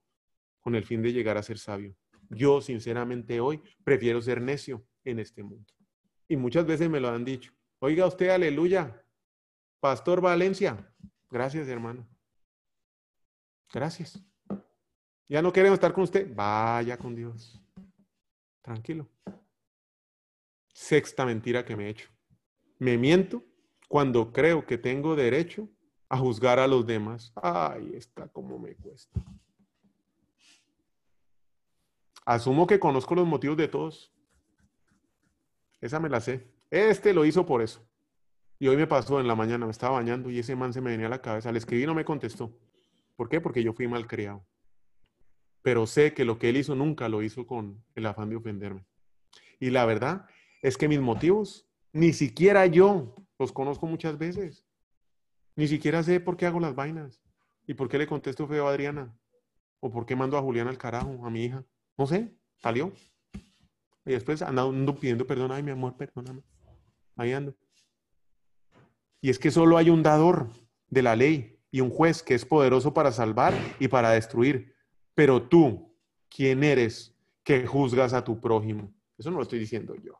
[0.61, 1.95] con el fin de llegar a ser sabio.
[2.29, 5.73] Yo, sinceramente, hoy prefiero ser necio en este mundo.
[6.27, 7.51] Y muchas veces me lo han dicho.
[7.79, 9.03] Oiga usted, aleluya.
[9.79, 10.93] Pastor Valencia.
[11.29, 12.07] Gracias, hermano.
[13.73, 14.23] Gracias.
[15.31, 16.29] Ya no queremos estar con usted.
[16.35, 17.57] Vaya con Dios.
[18.61, 19.07] Tranquilo.
[20.73, 22.09] Sexta mentira que me he hecho.
[22.79, 23.41] Me miento
[23.87, 25.69] cuando creo que tengo derecho
[26.09, 27.31] a juzgar a los demás.
[27.41, 29.23] Ay, está como me cuesta.
[32.25, 34.13] Asumo que conozco los motivos de todos.
[35.79, 36.45] Esa me la sé.
[36.69, 37.81] Este lo hizo por eso.
[38.59, 40.91] Y hoy me pasó en la mañana, me estaba bañando y ese man se me
[40.91, 41.53] venía a la cabeza.
[41.53, 42.51] Le escribí y no me contestó.
[43.15, 43.39] ¿Por qué?
[43.39, 44.45] Porque yo fui mal criado.
[45.61, 48.85] Pero sé que lo que él hizo nunca lo hizo con el afán de ofenderme.
[49.59, 50.25] Y la verdad
[50.61, 54.65] es que mis motivos, ni siquiera yo los conozco muchas veces.
[55.55, 57.21] Ni siquiera sé por qué hago las vainas.
[57.67, 59.15] ¿Y por qué le contesto feo a Adriana?
[59.79, 61.63] ¿O por qué mando a Julián al carajo, a mi hija?
[61.97, 62.91] No sé, salió.
[64.05, 65.51] Y después ando pidiendo perdón.
[65.51, 66.41] Ay, mi amor, perdóname.
[67.15, 67.55] Ahí ando.
[69.21, 70.49] Y es que solo hay un dador
[70.89, 74.75] de la ley y un juez que es poderoso para salvar y para destruir.
[75.15, 75.95] Pero tú,
[76.29, 78.93] ¿quién eres que juzgas a tu prójimo?
[79.17, 80.19] Eso no lo estoy diciendo yo.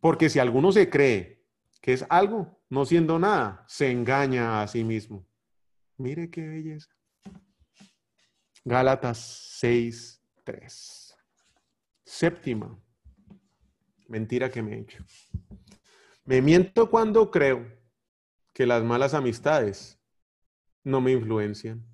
[0.00, 1.44] Porque si alguno se cree
[1.80, 5.26] que es algo, no siendo nada, se engaña a sí mismo.
[5.96, 6.90] Mire qué belleza.
[8.64, 9.18] Gálatas
[9.58, 11.16] 6, 3.
[12.04, 12.78] Séptima
[14.08, 15.04] mentira que me he hecho.
[16.24, 17.66] Me miento cuando creo
[18.52, 19.98] que las malas amistades
[20.82, 21.84] no me influencian.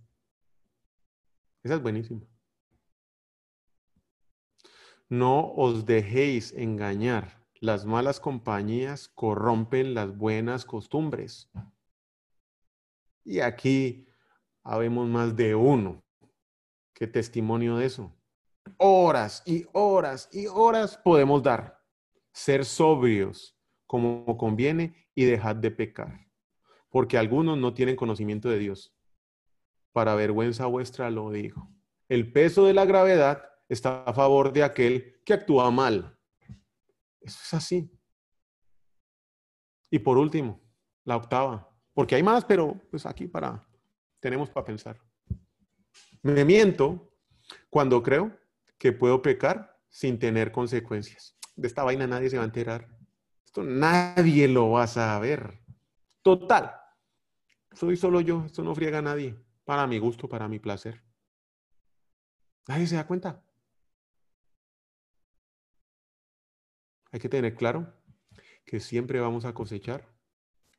[1.63, 2.21] Esa es buenísima.
[5.09, 7.41] No os dejéis engañar.
[7.61, 11.51] Las malas compañías corrompen las buenas costumbres.
[13.25, 14.09] Y aquí
[14.65, 16.03] habemos más de uno
[16.93, 18.13] que testimonio de eso.
[18.79, 21.81] Horas y horas y horas podemos dar.
[22.33, 26.27] Ser sobrios como conviene y dejad de pecar,
[26.89, 28.97] porque algunos no tienen conocimiento de Dios.
[29.93, 31.71] Para vergüenza vuestra lo digo.
[32.09, 36.19] El peso de la gravedad está a favor de aquel que actúa mal.
[37.21, 37.91] Eso es así.
[39.91, 40.61] Y por último,
[41.05, 43.67] la octava, porque hay más, pero pues aquí para
[44.21, 45.01] tenemos para pensar.
[46.23, 47.13] Me miento
[47.69, 48.39] cuando creo
[48.79, 51.37] que puedo pecar sin tener consecuencias.
[51.57, 52.89] De esta vaina nadie se va a enterar.
[53.45, 55.61] Esto nadie lo va a saber.
[56.23, 56.75] Total.
[57.73, 58.45] Soy solo yo.
[58.47, 59.37] Esto no friega a nadie.
[59.65, 61.03] Para mi gusto, para mi placer.
[62.69, 63.45] Nadie se da cuenta.
[67.11, 67.93] Hay que tener claro
[68.65, 70.09] que siempre vamos a cosechar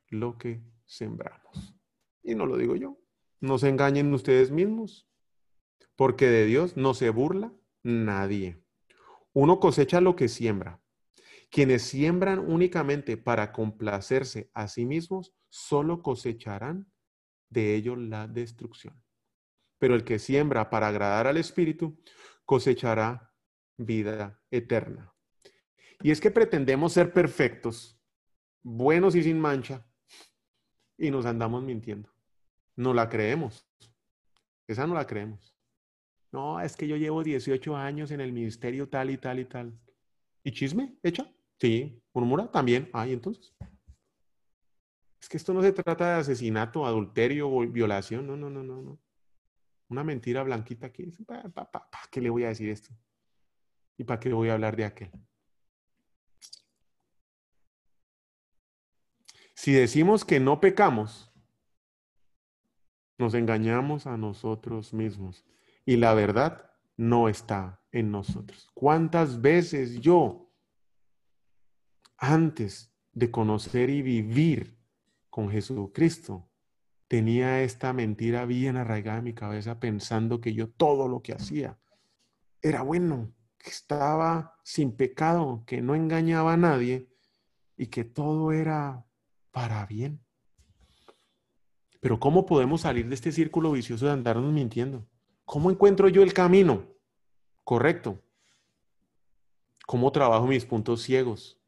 [0.07, 1.75] lo que sembramos.
[2.23, 2.97] Y no lo digo yo.
[3.39, 5.07] No se engañen ustedes mismos,
[5.95, 8.63] porque de Dios no se burla nadie.
[9.33, 10.81] Uno cosecha lo que siembra.
[11.49, 16.91] Quienes siembran únicamente para complacerse a sí mismos, solo cosecharán
[17.53, 19.01] de ello la destrucción.
[19.79, 22.01] Pero el que siembra para agradar al Espíritu,
[22.45, 23.33] cosechará
[23.77, 25.13] vida eterna.
[26.01, 27.97] Y es que pretendemos ser perfectos,
[28.61, 29.85] buenos y sin mancha,
[30.97, 32.09] y nos andamos mintiendo.
[32.75, 33.67] No la creemos.
[34.67, 35.55] Esa no la creemos.
[36.31, 39.79] No, es que yo llevo 18 años en el ministerio tal y tal y tal.
[40.43, 40.97] ¿Y chisme?
[41.03, 41.31] ¿Hecha?
[41.59, 42.01] Sí.
[42.13, 42.49] ¿Murmura?
[42.51, 42.89] También.
[42.91, 43.53] Ay, entonces.
[45.33, 48.27] Que esto no se trata de asesinato, adulterio violación.
[48.27, 48.99] No, no, no, no, no.
[49.89, 51.07] Una mentira blanquita aquí.
[51.25, 52.93] ¿Para qué le voy a decir esto?
[53.97, 55.09] ¿Y para qué voy a hablar de aquel?
[59.55, 61.33] Si decimos que no pecamos,
[63.17, 65.43] nos engañamos a nosotros mismos
[65.83, 68.69] y la verdad no está en nosotros.
[68.75, 70.53] ¿Cuántas veces yo,
[72.17, 74.82] antes de conocer y vivir
[75.33, 76.47] con Jesucristo,
[77.07, 81.79] tenía esta mentira bien arraigada en mi cabeza pensando que yo todo lo que hacía
[82.61, 87.09] era bueno, que estaba sin pecado, que no engañaba a nadie
[87.75, 89.07] y que todo era
[89.49, 90.23] para bien.
[91.99, 95.07] Pero ¿cómo podemos salir de este círculo vicioso de andarnos mintiendo?
[95.45, 96.85] ¿Cómo encuentro yo el camino
[97.63, 98.21] correcto?
[99.87, 101.59] ¿Cómo trabajo mis puntos ciegos?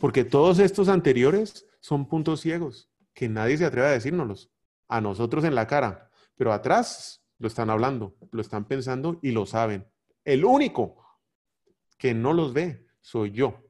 [0.00, 4.50] Porque todos estos anteriores son puntos ciegos que nadie se atreve a decírnoslos.
[4.88, 9.46] A nosotros en la cara, pero atrás lo están hablando, lo están pensando y lo
[9.46, 9.86] saben.
[10.24, 11.04] El único
[11.96, 13.62] que no los ve soy yo.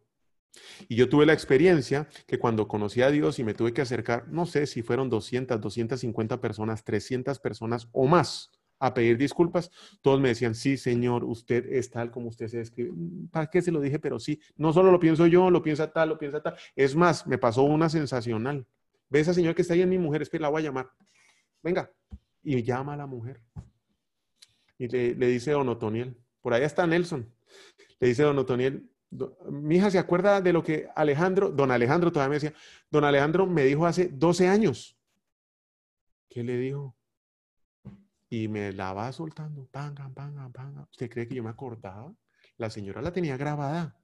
[0.88, 4.28] Y yo tuve la experiencia que cuando conocí a Dios y me tuve que acercar,
[4.28, 8.50] no sé si fueron 200, 250 personas, 300 personas o más,
[8.80, 9.70] a pedir disculpas,
[10.00, 12.90] todos me decían, sí, señor, usted es tal como usted se describe.
[12.92, 13.98] Mm, ¿Para qué se lo dije?
[13.98, 16.56] Pero sí, no solo lo pienso yo, lo piensa tal, lo piensa tal.
[16.74, 18.66] Es más, me pasó una sensacional.
[19.10, 20.90] Ve esa señora que está ahí en mi mujer, espera, la voy a llamar.
[21.62, 21.92] Venga.
[22.42, 23.42] Y llama a la mujer.
[24.78, 27.30] Y le, dice don Otoniel, por allá está Nelson.
[27.98, 28.90] Le dice don Otoniel,
[29.50, 32.54] mi hija se acuerda de lo que Alejandro, don Alejandro todavía me decía,
[32.90, 34.96] don Alejandro me dijo hace 12 años.
[36.30, 36.96] ¿Qué le dijo?
[38.30, 39.66] Y me la va soltando.
[39.66, 40.86] Panga, panga, panga.
[40.90, 42.14] ¿Usted cree que yo me acordaba?
[42.56, 44.00] La señora la tenía grabada.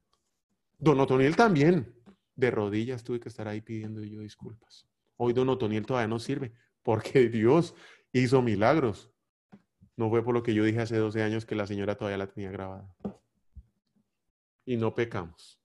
[0.79, 1.95] Don Otoniel también.
[2.35, 4.87] De rodillas tuve que estar ahí pidiendo yo disculpas.
[5.17, 6.53] Hoy Don Otoniel todavía no sirve
[6.83, 7.75] porque Dios
[8.13, 9.11] hizo milagros.
[9.97, 12.27] No fue por lo que yo dije hace 12 años que la señora todavía la
[12.27, 12.95] tenía grabada.
[14.67, 15.61] y no pecamos.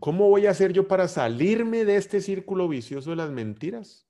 [0.00, 4.08] ¿Cómo voy a hacer yo para salirme de este círculo vicioso de las mentiras?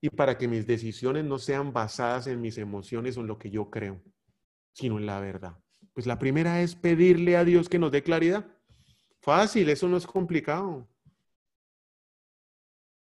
[0.00, 3.50] Y para que mis decisiones no sean basadas en mis emociones o en lo que
[3.50, 4.00] yo creo,
[4.72, 5.58] sino en la verdad.
[5.92, 8.46] Pues la primera es pedirle a Dios que nos dé claridad.
[9.20, 10.88] Fácil, eso no es complicado.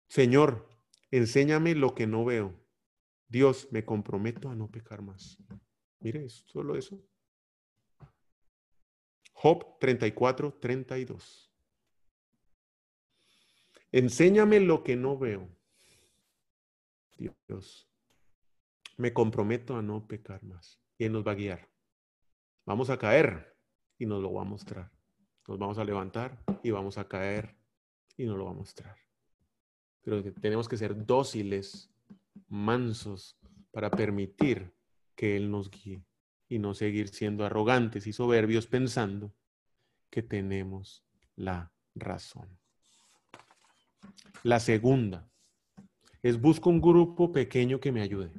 [0.08, 0.68] Señor,
[1.10, 2.54] enséñame lo que no veo.
[3.28, 5.36] Dios, me comprometo a no pecar más.
[6.00, 7.02] Mire, solo eso.
[9.32, 11.52] Job 34, 32.
[13.92, 15.48] Enséñame lo que no veo.
[17.18, 17.88] Dios,
[18.96, 20.80] me comprometo a no pecar más.
[20.96, 21.68] Y Él nos va a guiar.
[22.64, 23.56] Vamos a caer
[23.98, 24.90] y nos lo va a mostrar.
[25.46, 27.56] Nos vamos a levantar y vamos a caer
[28.16, 28.96] y nos lo va a mostrar.
[30.02, 31.90] Pero tenemos que ser dóciles,
[32.48, 33.38] mansos,
[33.70, 34.72] para permitir
[35.14, 36.04] que Él nos guíe
[36.48, 39.32] y no seguir siendo arrogantes y soberbios pensando
[40.10, 41.04] que tenemos
[41.36, 42.58] la razón.
[44.42, 45.28] La segunda
[46.22, 48.32] es busco un grupo pequeño que me ayude.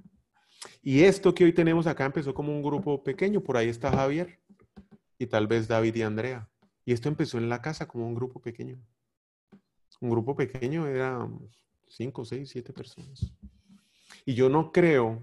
[0.82, 4.40] Y esto que hoy tenemos acá empezó como un grupo pequeño, por ahí está Javier
[5.18, 6.50] y tal vez David y Andrea.
[6.86, 8.80] Y esto empezó en la casa como un grupo pequeño.
[10.02, 11.28] Un grupo pequeño era
[11.88, 13.32] cinco, seis, siete personas.
[14.26, 15.22] Y yo no creo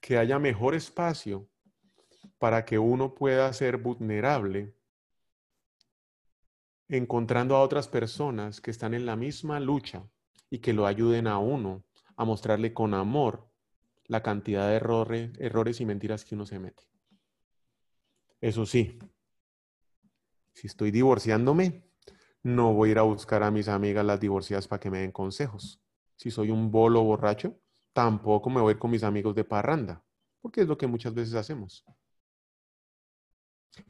[0.00, 1.48] que haya mejor espacio
[2.38, 4.74] para que uno pueda ser vulnerable
[6.88, 10.08] encontrando a otras personas que están en la misma lucha
[10.50, 11.84] y que lo ayuden a uno
[12.16, 13.48] a mostrarle con amor
[14.06, 16.84] la cantidad de errores, errores y mentiras que uno se mete.
[18.40, 18.98] Eso sí,
[20.52, 21.84] si estoy divorciándome,
[22.42, 25.12] no voy a ir a buscar a mis amigas las divorciadas para que me den
[25.12, 25.80] consejos.
[26.16, 27.58] Si soy un bolo borracho,
[27.92, 30.04] tampoco me voy a ir con mis amigos de parranda,
[30.40, 31.84] porque es lo que muchas veces hacemos.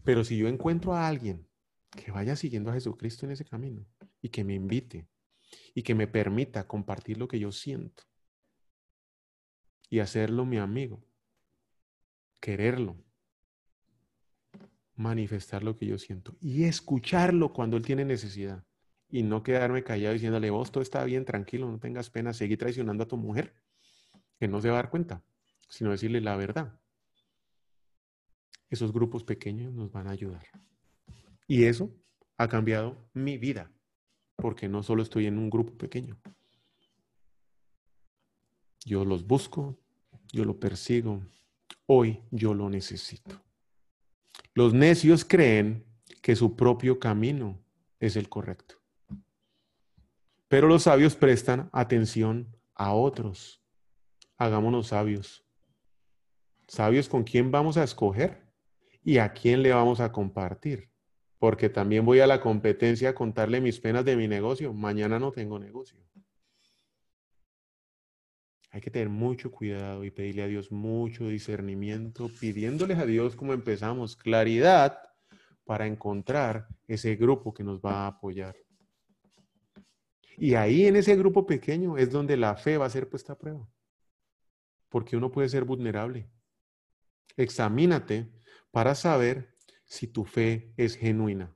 [0.04, 1.48] Pero si yo encuentro a alguien
[1.90, 3.84] que vaya siguiendo a Jesucristo en ese camino
[4.20, 5.08] y que me invite
[5.74, 8.04] y que me permita compartir lo que yo siento
[9.92, 11.04] y hacerlo mi amigo,
[12.40, 12.96] quererlo,
[14.94, 18.64] manifestar lo que yo siento y escucharlo cuando él tiene necesidad
[19.10, 23.04] y no quedarme callado diciéndole, vos todo está bien, tranquilo, no tengas pena, seguí traicionando
[23.04, 23.52] a tu mujer,
[24.40, 25.22] que no se va a dar cuenta,
[25.68, 26.80] sino decirle la verdad
[28.70, 30.46] esos grupos pequeños nos van a ayudar.
[31.46, 31.94] Y eso
[32.38, 33.70] ha cambiado mi vida,
[34.36, 36.18] porque no solo estoy en un grupo pequeño.
[38.86, 39.81] Yo los busco,
[40.32, 41.22] yo lo persigo,
[41.86, 43.40] hoy yo lo necesito.
[44.54, 45.84] Los necios creen
[46.20, 47.58] que su propio camino
[48.00, 48.76] es el correcto.
[50.48, 53.62] Pero los sabios prestan atención a otros.
[54.36, 55.44] Hagámonos sabios.
[56.66, 58.42] ¿Sabios con quién vamos a escoger?
[59.04, 60.90] y a quién le vamos a compartir.
[61.38, 64.72] Porque también voy a la competencia a contarle mis penas de mi negocio.
[64.72, 65.98] Mañana no tengo negocio.
[68.72, 73.52] Hay que tener mucho cuidado y pedirle a Dios mucho discernimiento, pidiéndoles a Dios como
[73.52, 74.98] empezamos, claridad
[75.64, 78.56] para encontrar ese grupo que nos va a apoyar.
[80.38, 83.38] Y ahí en ese grupo pequeño es donde la fe va a ser puesta a
[83.38, 83.68] prueba.
[84.88, 86.30] Porque uno puede ser vulnerable.
[87.36, 88.32] Examínate
[88.70, 89.54] para saber
[89.84, 91.54] si tu fe es genuina.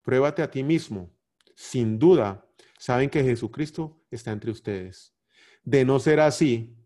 [0.00, 1.14] Pruébate a ti mismo.
[1.54, 2.48] Sin duda,
[2.78, 5.14] saben que Jesucristo está entre ustedes.
[5.62, 6.76] De no ser así,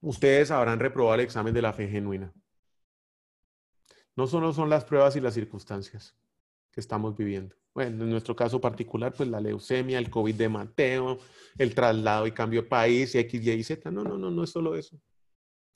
[0.00, 2.32] ustedes habrán reprobado el examen de la fe genuina.
[4.16, 6.16] No solo son las pruebas y las circunstancias
[6.70, 7.56] que estamos viviendo.
[7.72, 11.18] Bueno, en nuestro caso particular, pues la leucemia, el COVID de Mateo,
[11.56, 13.90] el traslado y cambio de país, X, Y, Z.
[13.90, 15.00] No, no, no, no es solo eso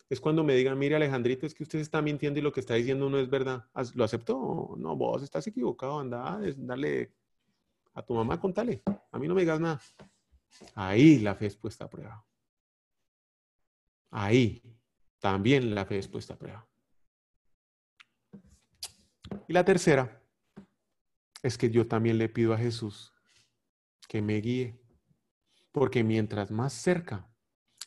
[0.09, 2.75] es cuando me digan, mire Alejandrito, es que usted está mintiendo y lo que está
[2.75, 3.65] diciendo no es verdad.
[3.95, 4.75] ¿Lo aceptó?
[4.77, 7.13] No, vos estás equivocado, anda, dale
[7.95, 8.83] a tu mamá, contale.
[9.11, 9.81] A mí no me digas nada.
[10.75, 12.25] Ahí la fe es puesta a prueba.
[14.11, 14.63] Ahí
[15.19, 16.69] también la fe es puesta a prueba.
[19.49, 20.23] Y la tercera
[21.43, 23.13] es que yo también le pido a Jesús
[24.09, 24.81] que me guíe.
[25.73, 27.29] Porque mientras más cerca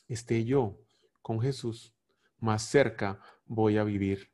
[0.08, 0.80] esté yo
[1.22, 1.94] con Jesús,
[2.40, 4.32] más cerca voy a vivir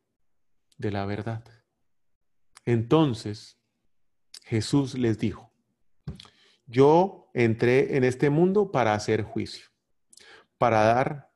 [0.77, 1.43] de la verdad.
[2.65, 3.59] Entonces,
[4.43, 5.51] Jesús les dijo,
[6.65, 9.67] yo entré en este mundo para hacer juicio,
[10.57, 11.31] para dar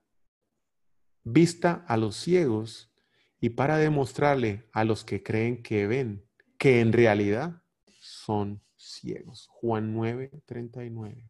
[1.23, 2.91] vista a los ciegos
[3.39, 6.25] y para demostrarle a los que creen que ven
[6.57, 7.61] que en realidad
[7.99, 9.47] son ciegos.
[9.49, 11.29] Juan 9, 39.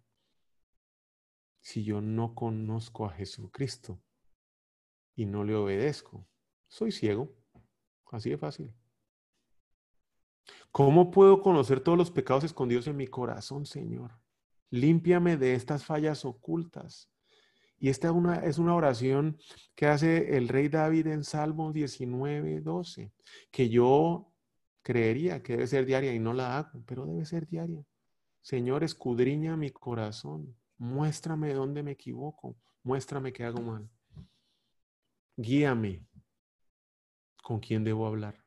[1.61, 3.99] Si yo no conozco a Jesucristo,
[5.17, 6.25] y no le obedezco.
[6.69, 7.35] Soy ciego.
[8.11, 8.71] Así de fácil.
[10.71, 14.11] ¿Cómo puedo conocer todos los pecados escondidos en mi corazón, Señor?
[14.69, 17.09] Límpiame de estas fallas ocultas.
[17.79, 19.37] Y esta una, es una oración
[19.75, 23.11] que hace el rey David en Salmo 19, 12,
[23.51, 24.33] que yo
[24.81, 27.83] creería que debe ser diaria y no la hago, pero debe ser diaria.
[28.41, 33.89] Señor, escudriña mi corazón, muéstrame dónde me equivoco, muéstrame qué hago mal.
[35.35, 36.07] Guíame
[37.43, 38.43] con quién debo hablar.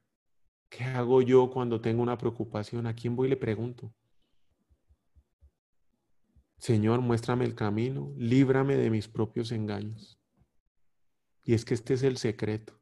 [0.69, 2.87] ¿Qué hago yo cuando tengo una preocupación?
[2.87, 3.93] ¿A quién voy y le pregunto?
[6.61, 10.21] Señor, muéstrame el camino, líbrame de mis propios engaños.
[11.43, 12.79] Y es que este es el secreto.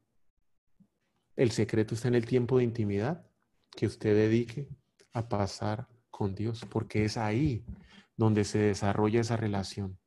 [1.37, 3.25] El secreto está en el tiempo de intimidad
[3.71, 4.67] que usted dedique
[5.13, 7.65] a pasar con Dios, porque es ahí
[8.17, 9.97] donde se desarrolla esa relación.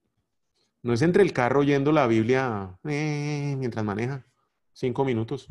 [0.82, 4.26] No es entre el carro oyendo la Biblia eh, mientras maneja,
[4.74, 5.48] cinco minutos.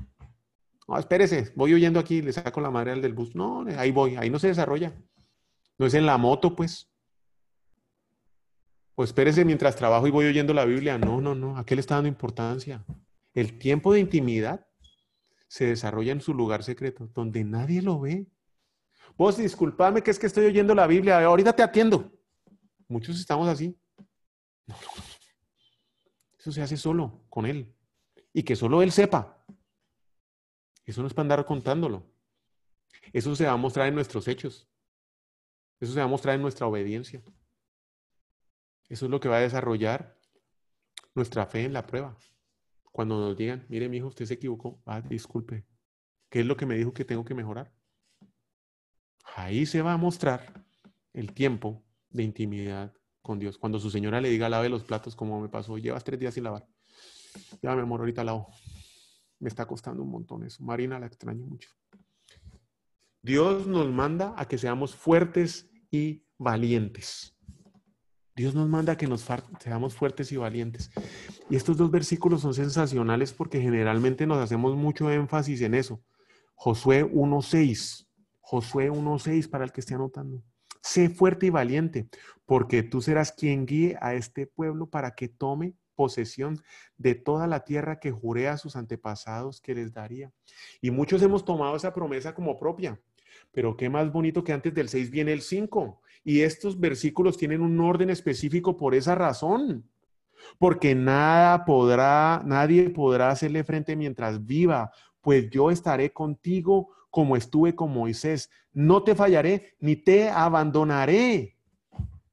[0.88, 3.34] No, espérese, voy oyendo aquí, le saco la madre al del bus.
[3.34, 4.94] No, ahí voy, ahí no se desarrolla.
[5.80, 6.91] No es en la moto, pues.
[8.96, 10.98] Pues espérese mientras trabajo y voy oyendo la Biblia.
[10.98, 11.58] No, no, no.
[11.58, 12.86] ¿A qué le está dando importancia?
[13.34, 14.68] El tiempo de intimidad
[15.48, 18.28] se desarrolla en su lugar secreto, donde nadie lo ve.
[19.18, 21.24] Vos disculpame que es que estoy oyendo la Biblia.
[21.24, 22.12] Ahorita te atiendo.
[22.88, 23.78] Muchos estamos así.
[26.38, 27.74] Eso se hace solo, con Él.
[28.34, 29.46] Y que solo Él sepa.
[30.86, 32.10] Eso no es para andar contándolo.
[33.14, 34.68] Eso se va a mostrar en nuestros hechos.
[35.80, 37.22] Eso se va a mostrar en nuestra obediencia.
[38.92, 40.18] Eso es lo que va a desarrollar
[41.16, 42.18] nuestra fe en la prueba.
[42.92, 44.82] Cuando nos digan, mire, mi hijo, usted se equivocó.
[44.86, 45.66] Ah, disculpe.
[46.30, 47.74] ¿Qué es lo que me dijo que tengo que mejorar?
[49.34, 50.66] Ahí se va a mostrar
[51.14, 53.58] el tiempo de intimidad con Dios.
[53.58, 56.44] Cuando su señora le diga, lave los platos, como me pasó, llevas tres días sin
[56.44, 56.68] lavar.
[57.62, 58.50] Ya, mi amor, ahorita lavo.
[59.40, 60.62] Me está costando un montón eso.
[60.66, 61.70] Marina la extraño mucho.
[63.22, 67.38] Dios nos manda a que seamos fuertes y valientes.
[68.36, 69.28] Dios nos manda que nos
[69.60, 70.90] seamos fuertes y valientes.
[71.50, 76.02] Y estos dos versículos son sensacionales porque generalmente nos hacemos mucho énfasis en eso.
[76.56, 78.08] Josué 1.6.
[78.40, 80.44] Josué 1.6 para el que esté anotando.
[80.82, 82.08] Sé fuerte y valiente,
[82.46, 86.60] porque tú serás quien guíe a este pueblo para que tome posesión
[86.98, 90.32] de toda la tierra que juré a sus antepasados que les daría.
[90.82, 93.00] Y muchos hemos tomado esa promesa como propia.
[93.52, 96.02] Pero qué más bonito que antes del 6 viene el 5.
[96.24, 99.90] Y estos versículos tienen un orden específico por esa razón.
[100.58, 104.92] Porque nada podrá, nadie podrá hacerle frente mientras viva,
[105.22, 108.50] pues yo estaré contigo como estuve con Moisés.
[108.74, 111.58] No te fallaré ni te abandonaré.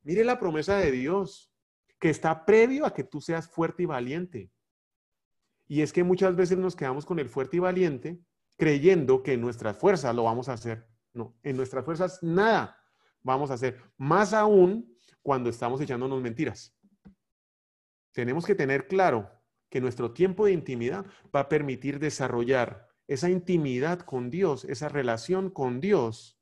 [0.02, 1.52] Mire la promesa de Dios,
[1.98, 4.50] que está previo a que tú seas fuerte y valiente.
[5.66, 8.20] Y es que muchas veces nos quedamos con el fuerte y valiente
[8.56, 10.86] creyendo que en nuestras fuerzas lo vamos a hacer.
[11.12, 12.77] No, en nuestras fuerzas nada
[13.28, 13.80] vamos a hacer.
[13.96, 16.74] Más aún cuando estamos echándonos mentiras.
[18.12, 19.30] Tenemos que tener claro
[19.68, 21.04] que nuestro tiempo de intimidad
[21.34, 26.38] va a permitir desarrollar esa intimidad con Dios, esa relación con Dios,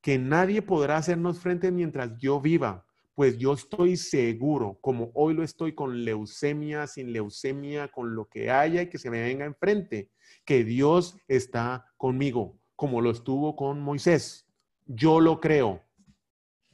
[0.00, 5.42] que nadie podrá hacernos frente mientras yo viva, pues yo estoy seguro, como hoy lo
[5.42, 10.10] estoy con leucemia, sin leucemia, con lo que haya y que se me venga enfrente,
[10.44, 14.46] que Dios está conmigo, como lo estuvo con Moisés.
[14.84, 15.85] Yo lo creo.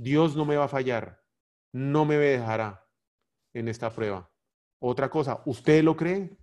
[0.02, 1.22] Dios no me va a fallar,
[1.70, 2.84] no me dejará
[3.52, 4.28] en esta prueba.
[4.80, 6.36] Otra cosa, ¿usted lo cree?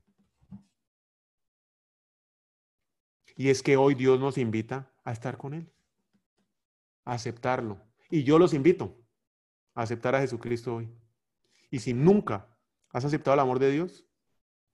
[3.35, 5.69] Y es que hoy Dios nos invita a estar con Él,
[7.03, 7.85] a aceptarlo.
[8.09, 8.97] Y yo los invito
[9.73, 10.89] a aceptar a Jesucristo hoy.
[11.69, 12.57] Y si nunca
[12.91, 14.07] has aceptado el amor de Dios,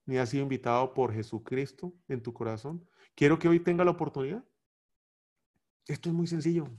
[0.05, 4.45] ni has sido invitado por Jesucristo en tu corazón, quiero que hoy tenga la oportunidad.
[5.88, 6.69] Esto es muy sencillo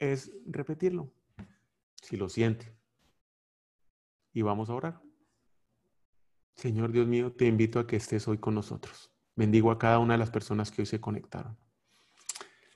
[0.00, 1.12] es repetirlo,
[2.02, 2.74] si lo siente.
[4.32, 5.02] Y vamos a orar.
[6.56, 9.12] Señor Dios mío, te invito a que estés hoy con nosotros.
[9.36, 11.56] Bendigo a cada una de las personas que hoy se conectaron.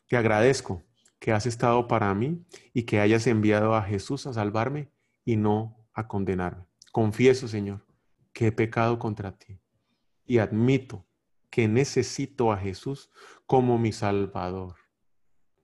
[0.07, 0.83] Te agradezco
[1.19, 4.91] que has estado para mí y que hayas enviado a Jesús a salvarme
[5.25, 6.67] y no a condenarme.
[6.93, 7.87] Confieso, Señor,
[8.33, 9.61] que he pecado contra ti
[10.27, 11.07] y admito
[11.51, 13.11] que necesito a Jesús
[13.47, 14.84] como mi Salvador.